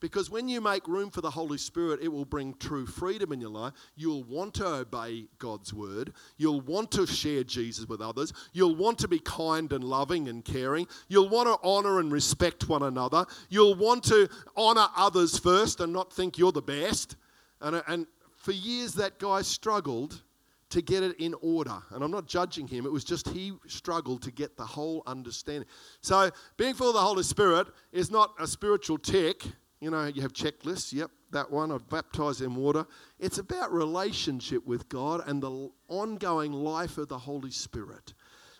Because 0.00 0.30
when 0.30 0.48
you 0.48 0.60
make 0.60 0.86
room 0.86 1.10
for 1.10 1.20
the 1.20 1.30
Holy 1.30 1.58
Spirit, 1.58 2.00
it 2.02 2.08
will 2.08 2.24
bring 2.24 2.54
true 2.54 2.86
freedom 2.86 3.32
in 3.32 3.40
your 3.40 3.50
life. 3.50 3.72
You'll 3.96 4.22
want 4.24 4.54
to 4.54 4.66
obey 4.66 5.26
God's 5.38 5.74
word. 5.74 6.12
You'll 6.36 6.60
want 6.60 6.92
to 6.92 7.06
share 7.06 7.42
Jesus 7.42 7.88
with 7.88 8.00
others. 8.00 8.32
You'll 8.52 8.76
want 8.76 8.98
to 9.00 9.08
be 9.08 9.18
kind 9.18 9.72
and 9.72 9.82
loving 9.82 10.28
and 10.28 10.44
caring. 10.44 10.86
You'll 11.08 11.28
want 11.28 11.48
to 11.48 11.58
honor 11.66 11.98
and 11.98 12.12
respect 12.12 12.68
one 12.68 12.84
another. 12.84 13.26
You'll 13.48 13.74
want 13.74 14.04
to 14.04 14.28
honor 14.56 14.86
others 14.96 15.38
first 15.38 15.80
and 15.80 15.92
not 15.92 16.12
think 16.12 16.38
you're 16.38 16.52
the 16.52 16.62
best. 16.62 17.16
And, 17.60 17.82
and 17.88 18.06
for 18.36 18.52
years, 18.52 18.94
that 18.94 19.18
guy 19.18 19.42
struggled 19.42 20.22
to 20.70 20.82
get 20.82 21.02
it 21.02 21.18
in 21.18 21.34
order. 21.40 21.76
And 21.90 22.04
I'm 22.04 22.10
not 22.10 22.26
judging 22.26 22.68
him, 22.68 22.86
it 22.86 22.92
was 22.92 23.04
just 23.04 23.28
he 23.28 23.52
struggled 23.66 24.22
to 24.22 24.30
get 24.30 24.56
the 24.56 24.64
whole 24.64 25.02
understanding. 25.06 25.68
So, 26.02 26.30
being 26.56 26.74
full 26.74 26.88
of 26.88 26.94
the 26.94 27.00
Holy 27.00 27.22
Spirit 27.22 27.68
is 27.90 28.10
not 28.10 28.34
a 28.38 28.46
spiritual 28.46 28.98
tick. 28.98 29.44
You 29.80 29.90
know, 29.90 30.06
you 30.06 30.22
have 30.22 30.32
checklists. 30.32 30.92
Yep, 30.92 31.10
that 31.30 31.50
one. 31.50 31.70
I've 31.70 31.88
baptized 31.88 32.42
in 32.42 32.54
water. 32.54 32.86
It's 33.18 33.38
about 33.38 33.72
relationship 33.72 34.66
with 34.66 34.88
God 34.88 35.22
and 35.26 35.42
the 35.42 35.70
ongoing 35.88 36.52
life 36.52 36.98
of 36.98 37.08
the 37.08 37.18
Holy 37.18 37.50
Spirit. 37.50 38.14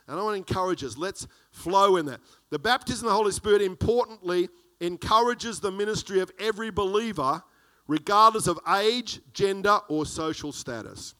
And 0.06 0.18
I 0.18 0.22
want 0.22 0.34
to 0.34 0.38
encourage 0.38 0.82
us, 0.84 0.96
let's 0.96 1.26
flow 1.50 1.96
in 1.96 2.06
that. 2.06 2.20
The 2.50 2.58
baptism 2.58 3.06
of 3.06 3.10
the 3.10 3.16
Holy 3.16 3.32
Spirit, 3.32 3.62
importantly, 3.62 4.48
encourages 4.80 5.60
the 5.60 5.72
ministry 5.72 6.20
of 6.20 6.30
every 6.38 6.70
believer 6.70 7.42
regardless 7.88 8.46
of 8.46 8.60
age, 8.76 9.20
gender, 9.32 9.80
or 9.88 10.06
social 10.06 10.52
status. 10.52 11.14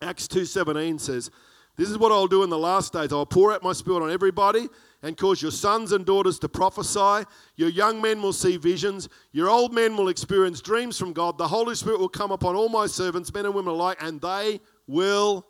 Acts 0.00 0.28
2:17 0.28 0.98
says, 0.98 1.30
"This 1.76 1.90
is 1.90 1.98
what 1.98 2.12
I'll 2.12 2.28
do 2.28 2.44
in 2.44 2.50
the 2.50 2.58
last 2.58 2.92
days. 2.92 3.12
I'll 3.12 3.26
pour 3.26 3.52
out 3.52 3.62
my 3.62 3.72
spirit 3.72 4.02
on 4.02 4.10
everybody 4.10 4.68
and 5.02 5.16
cause 5.16 5.40
your 5.40 5.50
sons 5.50 5.92
and 5.92 6.04
daughters 6.04 6.38
to 6.40 6.48
prophesy. 6.48 7.24
Your 7.56 7.68
young 7.68 8.00
men 8.00 8.20
will 8.20 8.32
see 8.32 8.56
visions. 8.56 9.08
Your 9.32 9.48
old 9.48 9.72
men 9.72 9.96
will 9.96 10.08
experience 10.08 10.60
dreams 10.60 10.98
from 10.98 11.12
God. 11.12 11.38
The 11.38 11.48
Holy 11.48 11.74
Spirit 11.74 12.00
will 12.00 12.08
come 12.08 12.32
upon 12.32 12.56
all 12.56 12.68
my 12.68 12.86
servants, 12.86 13.32
men 13.32 13.46
and 13.46 13.54
women 13.54 13.74
alike, 13.74 13.98
and 14.00 14.20
they 14.20 14.60
will 14.86 15.46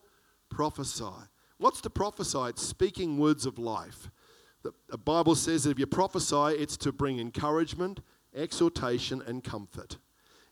prophesy." 0.51 1.05
What's 1.59 1.81
to 1.81 1.91
prophesy? 1.91 2.39
It's 2.51 2.63
speaking 2.63 3.19
words 3.19 3.45
of 3.45 3.59
life. 3.59 4.11
The 4.63 4.99
Bible 4.99 5.35
says 5.35 5.65
that 5.65 5.71
if 5.71 5.79
you 5.79 5.87
prophesy, 5.87 6.55
it's 6.57 6.77
to 6.79 6.93
bring 6.93 7.19
encouragement, 7.19 8.01
exhortation, 8.35 9.23
and 9.27 9.43
comfort. 9.43 9.99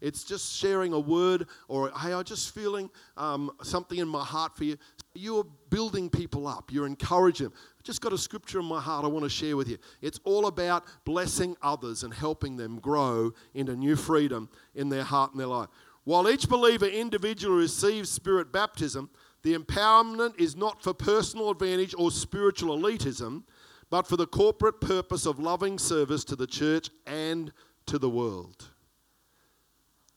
It's 0.00 0.24
just 0.24 0.54
sharing 0.54 0.92
a 0.92 1.00
word 1.00 1.48
or, 1.68 1.90
hey, 1.90 2.12
I'm 2.12 2.24
just 2.24 2.54
feeling 2.54 2.90
um, 3.16 3.50
something 3.62 3.98
in 3.98 4.09
my 4.09 4.24
heart 4.24 4.56
for 4.56 4.64
you. 4.64 4.76
You're 5.14 5.46
building 5.70 6.11
people 6.11 6.46
up, 6.46 6.72
you're 6.72 6.87
encouraging 6.87 7.48
them. 7.48 7.59
Just 7.87 8.01
got 8.01 8.12
a 8.12 8.18
scripture 8.18 8.59
in 8.59 8.64
my 8.64 8.81
heart 8.81 9.05
I 9.05 9.09
want 9.09 9.22
to 9.22 9.31
share 9.31 9.57
with 9.57 9.68
you. 9.68 9.79
It's 10.03 10.18
all 10.25 10.49
about 10.49 10.83
blessing 11.05 11.57
others 11.62 12.03
and 12.03 12.12
helping 12.12 12.57
them 12.57 12.81
grow 12.81 13.31
into 13.55 13.77
new 13.77 13.94
freedom 13.94 14.49
in 14.75 14.88
their 14.88 15.05
heart 15.05 15.31
and 15.31 15.38
their 15.38 15.46
life. 15.46 15.68
While 16.03 16.29
each 16.29 16.49
believer 16.49 16.87
individually 16.87 17.59
receives 17.59 18.11
spirit 18.11 18.51
baptism, 18.51 19.09
the 19.44 19.57
empowerment 19.57 20.37
is 20.37 20.57
not 20.57 20.83
for 20.83 20.94
personal 20.94 21.49
advantage 21.49 21.94
or 21.96 22.11
spiritual 22.11 22.77
elitism, 22.77 23.44
but 23.88 24.09
for 24.09 24.16
the 24.16 24.27
corporate 24.27 24.81
purpose 24.81 25.25
of 25.25 25.38
loving 25.38 25.79
service 25.79 26.25
to 26.25 26.35
the 26.35 26.49
church 26.49 26.90
and 27.07 27.53
to 27.87 28.01
the 28.01 28.11
world. 28.11 28.68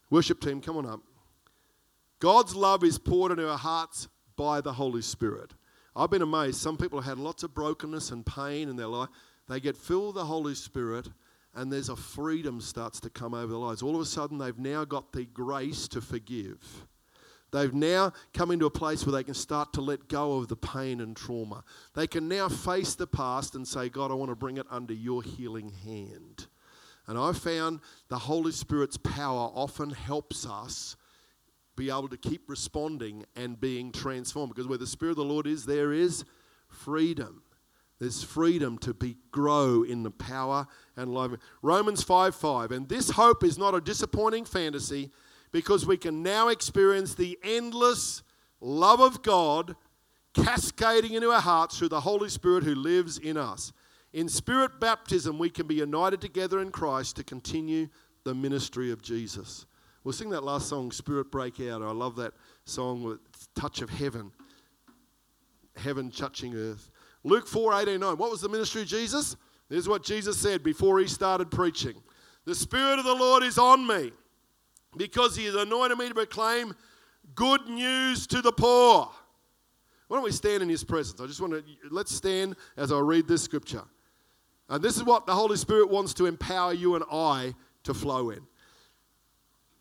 Worship 0.10 0.41
team, 0.41 0.60
come 0.60 0.77
on 0.77 0.88
up. 0.88 1.01
God's 2.19 2.55
love 2.55 2.84
is 2.84 2.97
poured 2.97 3.34
into 3.34 3.47
our 3.47 3.60
hearts 3.60 4.08
by 4.36 4.60
the 4.60 4.73
Holy 4.73 5.03
Spirit. 5.03 5.53
I've 5.95 6.12
been 6.12 6.21
amazed. 6.21 6.58
Some 6.58 6.78
people 6.78 6.99
have 7.02 7.17
had 7.17 7.23
lots 7.23 7.43
of 7.43 7.54
brokenness 7.54 8.12
and 8.12 8.25
pain 8.25 8.69
in 8.69 8.75
their 8.75 8.88
life. 8.88 9.10
They 9.47 9.60
get 9.60 9.75
filled 9.75 10.08
with 10.08 10.15
the 10.15 10.25
Holy 10.25 10.56
Spirit, 10.56 11.08
and 11.56 11.71
there's 11.71 11.89
a 11.89 11.95
freedom 11.95 12.62
starts 12.62 12.99
to 13.02 13.10
come 13.10 13.34
over 13.34 13.47
their 13.47 13.58
lives. 13.58 13.82
All 13.82 13.95
of 13.95 14.02
a 14.02 14.06
sudden, 14.06 14.38
they've 14.38 14.58
now 14.58 14.86
got 14.86 15.12
the 15.12 15.25
grace 15.25 15.88
to 15.89 16.02
forgive. 16.02 16.86
They've 17.52 17.73
now 17.73 18.13
come 18.34 18.52
into 18.52 18.67
a 18.67 18.71
place 18.71 19.06
where 19.06 19.13
they 19.13 19.23
can 19.23 19.34
start 19.34 19.73
to 19.73 19.82
let 19.82 20.08
go 20.08 20.38
of 20.38 20.49
the 20.49 20.56
pain 20.56 21.02
and 21.02 21.15
trauma. 21.15 21.63
They 21.95 22.06
can 22.06 22.28
now 22.28 22.47
face 22.47 22.93
the 22.93 23.08
past 23.08 23.56
and 23.56 23.67
say, 23.67 23.89
God, 23.89 24.12
I 24.12 24.13
want 24.13 24.30
to 24.30 24.36
bring 24.36 24.58
it 24.58 24.67
under 24.69 24.93
your 24.93 25.23
healing 25.23 25.71
hand. 25.84 26.45
And 27.08 27.17
I 27.17 27.34
found 27.34 27.80
the 28.08 28.19
Holy 28.19 28.52
Spirit's 28.52 28.97
power 28.97 29.49
often 29.56 29.89
helps 29.89 30.45
us 30.45 30.95
be 31.79 31.89
able 31.89 32.09
to 32.09 32.17
keep 32.17 32.49
responding 32.49 33.25
and 33.37 33.59
being 33.59 33.91
transformed. 33.91 34.53
Because 34.53 34.67
where 34.67 34.77
the 34.77 34.85
Spirit 34.85 35.11
of 35.11 35.17
the 35.17 35.23
Lord 35.23 35.47
is, 35.47 35.65
there 35.65 35.93
is 35.93 36.25
freedom. 36.67 37.41
There's 37.99 38.21
freedom 38.21 38.77
to 38.79 38.93
be 38.93 39.15
grow 39.31 39.83
in 39.83 40.03
the 40.03 40.11
power 40.11 40.67
and 40.97 41.13
life. 41.13 41.31
Romans 41.61 42.03
5 42.03 42.35
5. 42.35 42.71
And 42.71 42.89
this 42.89 43.11
hope 43.11 43.43
is 43.43 43.57
not 43.57 43.73
a 43.73 43.81
disappointing 43.81 44.43
fantasy 44.43 45.09
because 45.51 45.85
we 45.85 45.95
can 45.95 46.21
now 46.21 46.49
experience 46.49 47.15
the 47.15 47.39
endless 47.43 48.23
love 48.59 48.99
of 48.99 49.23
God 49.23 49.75
cascading 50.33 51.13
into 51.13 51.31
our 51.31 51.41
hearts 51.41 51.77
through 51.77 51.89
the 51.89 52.01
Holy 52.01 52.29
Spirit 52.29 52.63
who 52.65 52.75
lives 52.75 53.17
in 53.17 53.37
us. 53.37 53.71
In 54.11 54.27
spirit 54.27 54.79
baptism, 54.79 55.39
we 55.39 55.49
can 55.49 55.65
be 55.65 55.75
united 55.75 56.19
together 56.19 56.59
in 56.59 56.71
Christ 56.71 57.15
to 57.17 57.23
continue 57.23 57.87
the 58.25 58.35
ministry 58.35 58.91
of 58.91 59.01
Jesus. 59.01 59.65
We'll 60.10 60.13
sing 60.15 60.32
that 60.32 60.43
last 60.43 60.67
song, 60.67 60.91
Spirit 60.91 61.30
Break 61.30 61.60
Out. 61.60 61.84
I 61.84 61.91
love 61.91 62.15
that 62.15 62.34
song 62.65 63.04
with 63.04 63.19
touch 63.54 63.84
of 63.84 63.91
heaven, 63.91 64.32
heaven 65.76 66.10
touching 66.10 66.56
earth. 66.56 66.89
Luke 67.24 67.45
4 67.45 67.82
18 67.82 68.00
9. 68.00 68.17
What 68.17 68.32
was 68.32 68.41
the 68.41 68.50
ministry 68.50 68.82
of 68.82 68.88
Jesus? 68.88 69.36
This 69.69 69.78
is 69.78 69.88
what 69.88 70.04
Jesus 70.04 70.36
said 70.36 70.63
before 70.63 70.98
he 70.98 71.06
started 71.06 71.52
preaching 71.52 71.93
The 72.45 72.56
Spirit 72.56 72.98
of 72.98 73.06
the 73.06 73.13
Lord 73.13 73.43
is 73.43 73.60
on 73.60 73.86
me 73.86 74.12
because 74.98 75.36
he 75.36 75.45
has 75.45 75.54
anointed 75.54 76.00
me 76.00 76.08
to 76.08 76.15
proclaim 76.15 76.74
good 77.36 77.67
news 77.67 78.26
to 78.26 78.41
the 78.41 78.52
poor. 78.52 79.12
Why 80.08 80.17
don't 80.17 80.24
we 80.24 80.32
stand 80.32 80.63
in 80.63 80.69
his 80.69 80.84
presence? 80.84 81.22
I 81.22 81.28
just 81.28 81.39
want 81.39 81.54
to, 81.54 81.63
let's 81.91 82.15
stand 82.15 82.56
as 82.78 82.91
I 82.91 82.98
read 82.98 83.28
this 83.28 83.43
scripture. 83.43 83.84
And 84.69 84.84
this 84.84 84.98
is 84.98 85.04
what 85.04 85.28
the 85.28 85.36
Holy 85.36 85.58
Spirit 85.58 85.91
wants 85.91 86.15
to 86.15 86.26
empower 86.26 86.74
you 86.74 86.95
and 86.95 87.06
I 87.12 87.54
to 87.84 87.93
flow 87.93 88.32
in. 88.32 88.48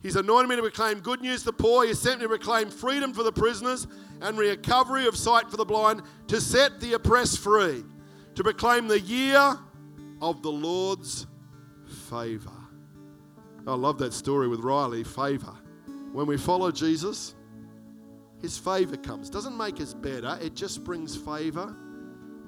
He's 0.00 0.14
anointed 0.14 0.48
me 0.48 0.56
to 0.56 0.62
proclaim 0.62 1.00
good 1.00 1.20
news 1.20 1.40
to 1.40 1.46
the 1.46 1.52
poor. 1.52 1.84
He 1.84 1.92
sent 1.92 2.20
me 2.20 2.24
to 2.24 2.28
proclaim 2.28 2.70
freedom 2.70 3.12
for 3.12 3.24
the 3.24 3.32
prisoners 3.32 3.88
and 4.20 4.38
recovery 4.38 5.06
of 5.08 5.16
sight 5.16 5.50
for 5.50 5.56
the 5.56 5.64
blind, 5.64 6.02
to 6.28 6.40
set 6.40 6.80
the 6.80 6.92
oppressed 6.94 7.40
free, 7.40 7.84
to 8.34 8.44
proclaim 8.44 8.86
the 8.86 9.00
year 9.00 9.58
of 10.22 10.42
the 10.42 10.50
Lord's 10.50 11.26
favor. 12.08 12.50
I 13.66 13.74
love 13.74 13.98
that 13.98 14.12
story 14.12 14.48
with 14.48 14.60
Riley, 14.60 15.04
favor. 15.04 15.54
When 16.12 16.26
we 16.26 16.36
follow 16.36 16.70
Jesus, 16.70 17.34
his 18.40 18.56
favor 18.56 18.96
comes. 18.96 19.28
Doesn't 19.28 19.56
make 19.56 19.80
us 19.80 19.94
better, 19.94 20.38
it 20.40 20.54
just 20.54 20.84
brings 20.84 21.16
favor 21.16 21.76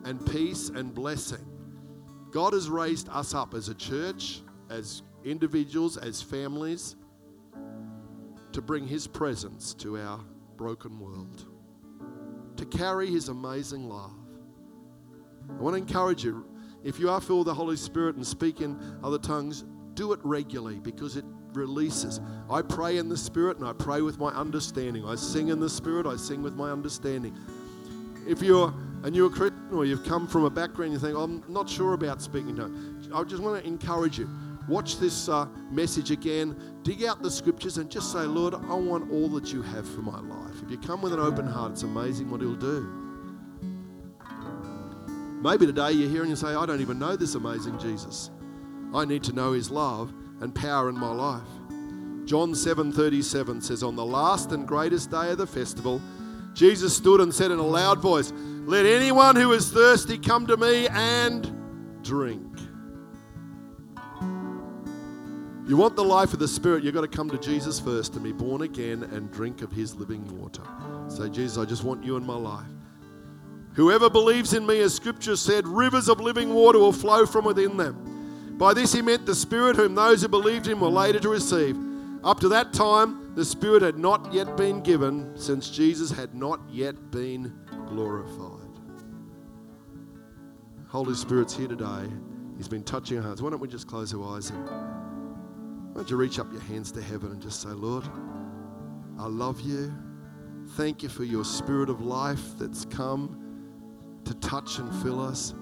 and 0.05 0.25
peace 0.31 0.69
and 0.69 0.95
blessing. 0.95 1.45
God 2.31 2.53
has 2.53 2.71
raised 2.71 3.09
us 3.09 3.35
up 3.35 3.55
as 3.55 3.69
a 3.69 3.75
church, 3.75 4.41
as 4.71 5.03
individuals, 5.25 5.97
as 5.97 6.23
families, 6.23 6.97
to 8.53 8.63
bring 8.63 8.87
His 8.87 9.07
presence 9.07 9.75
to 9.75 9.99
our 9.99 10.21
broken 10.57 10.99
world, 10.99 11.47
to 12.57 12.65
carry 12.67 13.09
His 13.09 13.29
amazing 13.29 13.89
love. 13.89 14.13
I 15.49 15.63
want 15.63 15.75
to 15.75 15.83
encourage 15.83 16.25
you 16.25 16.47
if 16.83 16.99
you 16.99 17.11
are 17.11 17.21
filled 17.21 17.41
with 17.41 17.47
the 17.49 17.55
Holy 17.55 17.77
Spirit 17.77 18.17
and 18.17 18.27
speak 18.27 18.61
in 18.61 18.79
other 19.03 19.19
tongues, 19.19 19.65
do 19.95 20.13
it 20.13 20.21
regularly 20.23 20.81
because 20.81 21.17
it 21.17 21.25
releases. 21.53 22.21
I 22.49 22.63
pray 22.63 22.99
in 22.99 23.09
the 23.09 23.17
Spirit 23.17 23.59
and 23.59 23.67
I 23.67 23.73
pray 23.73 24.01
with 24.01 24.19
my 24.19 24.31
understanding. 24.31 25.05
I 25.05 25.15
sing 25.15 25.49
in 25.49 25.61
the 25.61 25.69
Spirit, 25.69 26.07
I 26.07 26.17
sing 26.17 26.43
with 26.43 26.55
my 26.55 26.71
understanding. 26.71 27.37
If 28.27 28.43
you're 28.43 28.73
a 29.03 29.11
new 29.11 29.29
Christian 29.31 29.69
or 29.73 29.85
you've 29.85 30.05
come 30.05 30.27
from 30.27 30.45
a 30.45 30.51
background 30.51 30.93
you 30.93 30.99
think, 30.99 31.17
I'm 31.17 31.43
not 31.49 31.69
sure 31.69 31.95
about 31.95 32.23
speaking 32.23 32.57
tongues, 32.57 33.09
I 33.13 33.23
just 33.25 33.43
want 33.43 33.63
to 33.63 33.69
encourage 33.69 34.19
you. 34.19 34.29
Watch 34.69 34.99
this 34.99 35.29
uh, 35.29 35.47
message 35.71 36.11
again, 36.11 36.57
dig 36.83 37.05
out 37.05 37.23
the 37.23 37.31
scriptures, 37.31 37.79
and 37.79 37.91
just 37.91 38.13
say, 38.13 38.21
Lord, 38.21 38.55
I 38.55 38.75
want 38.75 39.11
all 39.11 39.29
that 39.31 39.53
you 39.53 39.63
have 39.63 39.89
for 39.89 40.03
my 40.03 40.21
life. 40.21 40.63
If 40.63 40.71
you 40.71 40.79
come 40.79 41.03
with 41.03 41.13
an 41.13 41.21
open 41.21 41.47
heart, 41.47 41.73
it's 41.73 41.83
amazing 41.83 42.31
what 42.31 42.41
He'll 42.41 42.55
do. 42.55 43.01
Maybe 45.43 45.67
today 45.67 45.93
you're 45.93 46.11
here 46.11 46.21
and 46.21 46.31
you 46.31 46.37
say, 46.37 46.49
I 46.49 46.67
don't 46.67 46.81
even 46.81 46.99
know 46.99 47.17
this 47.17 47.35
amazing 47.35 47.79
Jesus. 47.79 48.31
I 48.95 49.05
need 49.05 49.23
to 49.25 49.33
know 49.33 49.53
His 49.53 49.71
love 49.71 50.13
and 50.41 50.55
power 50.55 50.89
in 50.89 50.99
my 50.99 51.13
life. 51.13 51.49
John 52.27 52.53
7:37 52.53 53.63
says 53.63 53.83
on 53.83 53.97
the 53.97 54.05
last 54.05 54.53
and 54.53 54.69
greatest 54.69 55.11
day 55.11 55.33
of 55.33 55.39
the 55.39 55.47
festival 55.47 56.01
Jesus 56.55 56.97
stood 56.97 57.21
and 57.21 57.35
said 57.35 57.51
in 57.51 57.59
a 57.59 57.67
loud 57.67 58.01
voice, 58.01 58.33
"Let 58.67 58.87
anyone 58.87 59.37
who 59.37 59.53
is 59.53 59.71
thirsty 59.71 60.19
come 60.19 60.47
to 60.47 60.57
me 60.57 60.89
and 60.89 61.51
drink." 62.03 62.50
You 65.71 65.77
want 65.77 65.95
the 65.95 66.03
life 66.03 66.33
of 66.33 66.41
the 66.41 66.49
Spirit, 66.49 66.83
you've 66.83 66.95
got 66.95 67.03
to 67.03 67.07
come 67.07 67.31
to 67.31 67.39
Jesus 67.39 67.79
first 67.79 68.17
and 68.17 68.25
be 68.25 68.33
born 68.33 68.63
again 68.63 69.05
and 69.05 69.31
drink 69.31 69.63
of 69.63 69.71
His 69.71 69.95
living 69.95 70.27
water. 70.37 70.65
Say, 71.07 71.29
Jesus, 71.29 71.59
I 71.59 71.65
just 71.65 71.85
want 71.85 72.03
you 72.03 72.17
in 72.17 72.27
my 72.27 72.35
life. 72.35 72.67
Whoever 73.75 74.11
believes 74.11 74.53
in 74.53 74.67
me, 74.67 74.81
as 74.81 74.93
Scripture 74.93 75.37
said, 75.37 75.69
rivers 75.69 76.09
of 76.09 76.19
living 76.19 76.53
water 76.53 76.81
will 76.81 76.91
flow 76.91 77.25
from 77.25 77.45
within 77.45 77.77
them. 77.77 78.57
By 78.59 78.75
this 78.75 78.93
he 78.93 79.01
meant 79.01 79.27
the 79.27 79.35
Spirit 79.37 79.77
whom 79.77 79.95
those 79.95 80.23
who 80.23 80.27
believed 80.29 80.67
him 80.67 80.81
were 80.81 80.89
later 80.89 81.21
to 81.21 81.29
receive. 81.29 81.79
Up 82.25 82.41
to 82.41 82.49
that 82.49 82.73
time, 82.73 83.33
the 83.37 83.45
Spirit 83.45 83.83
had 83.83 83.97
not 83.97 84.35
yet 84.35 84.57
been 84.57 84.81
given, 84.81 85.31
since 85.37 85.71
Jesus 85.71 86.11
had 86.11 86.35
not 86.35 86.61
yet 86.69 87.13
been 87.13 87.57
glorified. 87.87 88.77
Holy 90.89 91.15
Spirit's 91.15 91.55
here 91.55 91.69
today. 91.69 92.09
He's 92.57 92.67
been 92.67 92.83
touching 92.83 93.19
our 93.19 93.23
hearts. 93.23 93.41
Why 93.41 93.51
don't 93.51 93.61
we 93.61 93.69
just 93.69 93.87
close 93.87 94.13
our 94.13 94.37
eyes 94.37 94.51
and 94.51 94.69
why 95.93 96.03
don't 96.03 96.11
you 96.11 96.17
reach 96.17 96.39
up 96.39 96.51
your 96.53 96.63
hands 96.63 96.93
to 96.93 97.03
heaven 97.03 97.33
and 97.33 97.43
just 97.43 97.63
say, 97.63 97.71
Lord, 97.71 98.05
I 99.19 99.27
love 99.27 99.61
you. 99.61 99.93
Thank 100.77 101.03
you 101.03 101.09
for 101.09 101.25
your 101.25 101.45
spirit 101.45 101.91
of 101.91 102.01
life 102.01 102.57
that's 102.59 102.85
come 102.85 104.21
to 104.25 104.35
touch 104.35 104.79
and 104.79 104.95
fill 105.03 105.21
us. 105.21 105.53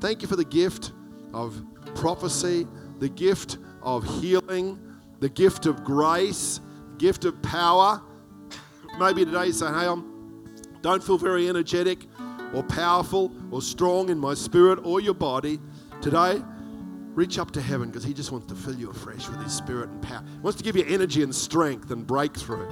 Thank 0.00 0.22
you 0.22 0.28
for 0.28 0.34
the 0.34 0.44
gift 0.44 0.92
of 1.32 1.62
prophecy, 1.94 2.66
the 2.98 3.08
gift 3.08 3.58
of 3.80 4.04
healing, 4.20 4.78
the 5.20 5.28
gift 5.28 5.66
of 5.66 5.84
grace, 5.84 6.60
gift 6.98 7.24
of 7.24 7.40
power. 7.42 8.02
Maybe 8.98 9.24
today 9.24 9.46
you 9.46 9.52
say, 9.52 9.66
hey, 9.66 9.86
I 9.86 10.02
don't 10.82 11.02
feel 11.02 11.16
very 11.16 11.48
energetic 11.48 12.06
or 12.52 12.64
powerful 12.64 13.32
or 13.50 13.62
strong 13.62 14.08
in 14.08 14.18
my 14.18 14.34
spirit 14.34 14.80
or 14.82 15.00
your 15.00 15.14
body. 15.14 15.60
Today, 16.02 16.42
reach 17.16 17.40
up 17.40 17.50
to 17.52 17.60
heaven 17.60 17.88
because 17.88 18.04
He 18.04 18.14
just 18.14 18.30
wants 18.30 18.46
to 18.46 18.54
fill 18.54 18.76
you 18.76 18.90
afresh 18.90 19.28
with 19.28 19.42
His 19.42 19.52
spirit 19.52 19.88
and 19.88 20.00
power. 20.00 20.22
He 20.22 20.38
wants 20.40 20.58
to 20.58 20.64
give 20.64 20.76
you 20.76 20.84
energy 20.86 21.24
and 21.24 21.34
strength 21.34 21.90
and 21.90 22.06
breakthrough. 22.06 22.68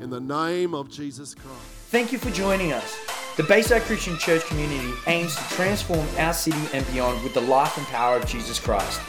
In 0.00 0.08
the 0.08 0.20
name 0.20 0.72
of 0.74 0.88
Jesus 0.88 1.34
Christ. 1.34 1.60
Thank 1.90 2.12
you 2.12 2.18
for 2.18 2.30
joining 2.30 2.72
us. 2.72 2.96
The 3.36 3.42
Bayside 3.42 3.82
Christian 3.82 4.16
Church 4.16 4.44
community 4.44 4.92
aims 5.06 5.34
to 5.34 5.42
transform 5.54 6.06
our 6.18 6.32
city 6.32 6.62
and 6.72 6.86
beyond 6.92 7.20
with 7.24 7.34
the 7.34 7.40
life 7.40 7.76
and 7.76 7.84
power 7.88 8.16
of 8.16 8.24
Jesus 8.26 8.60
Christ. 8.60 9.00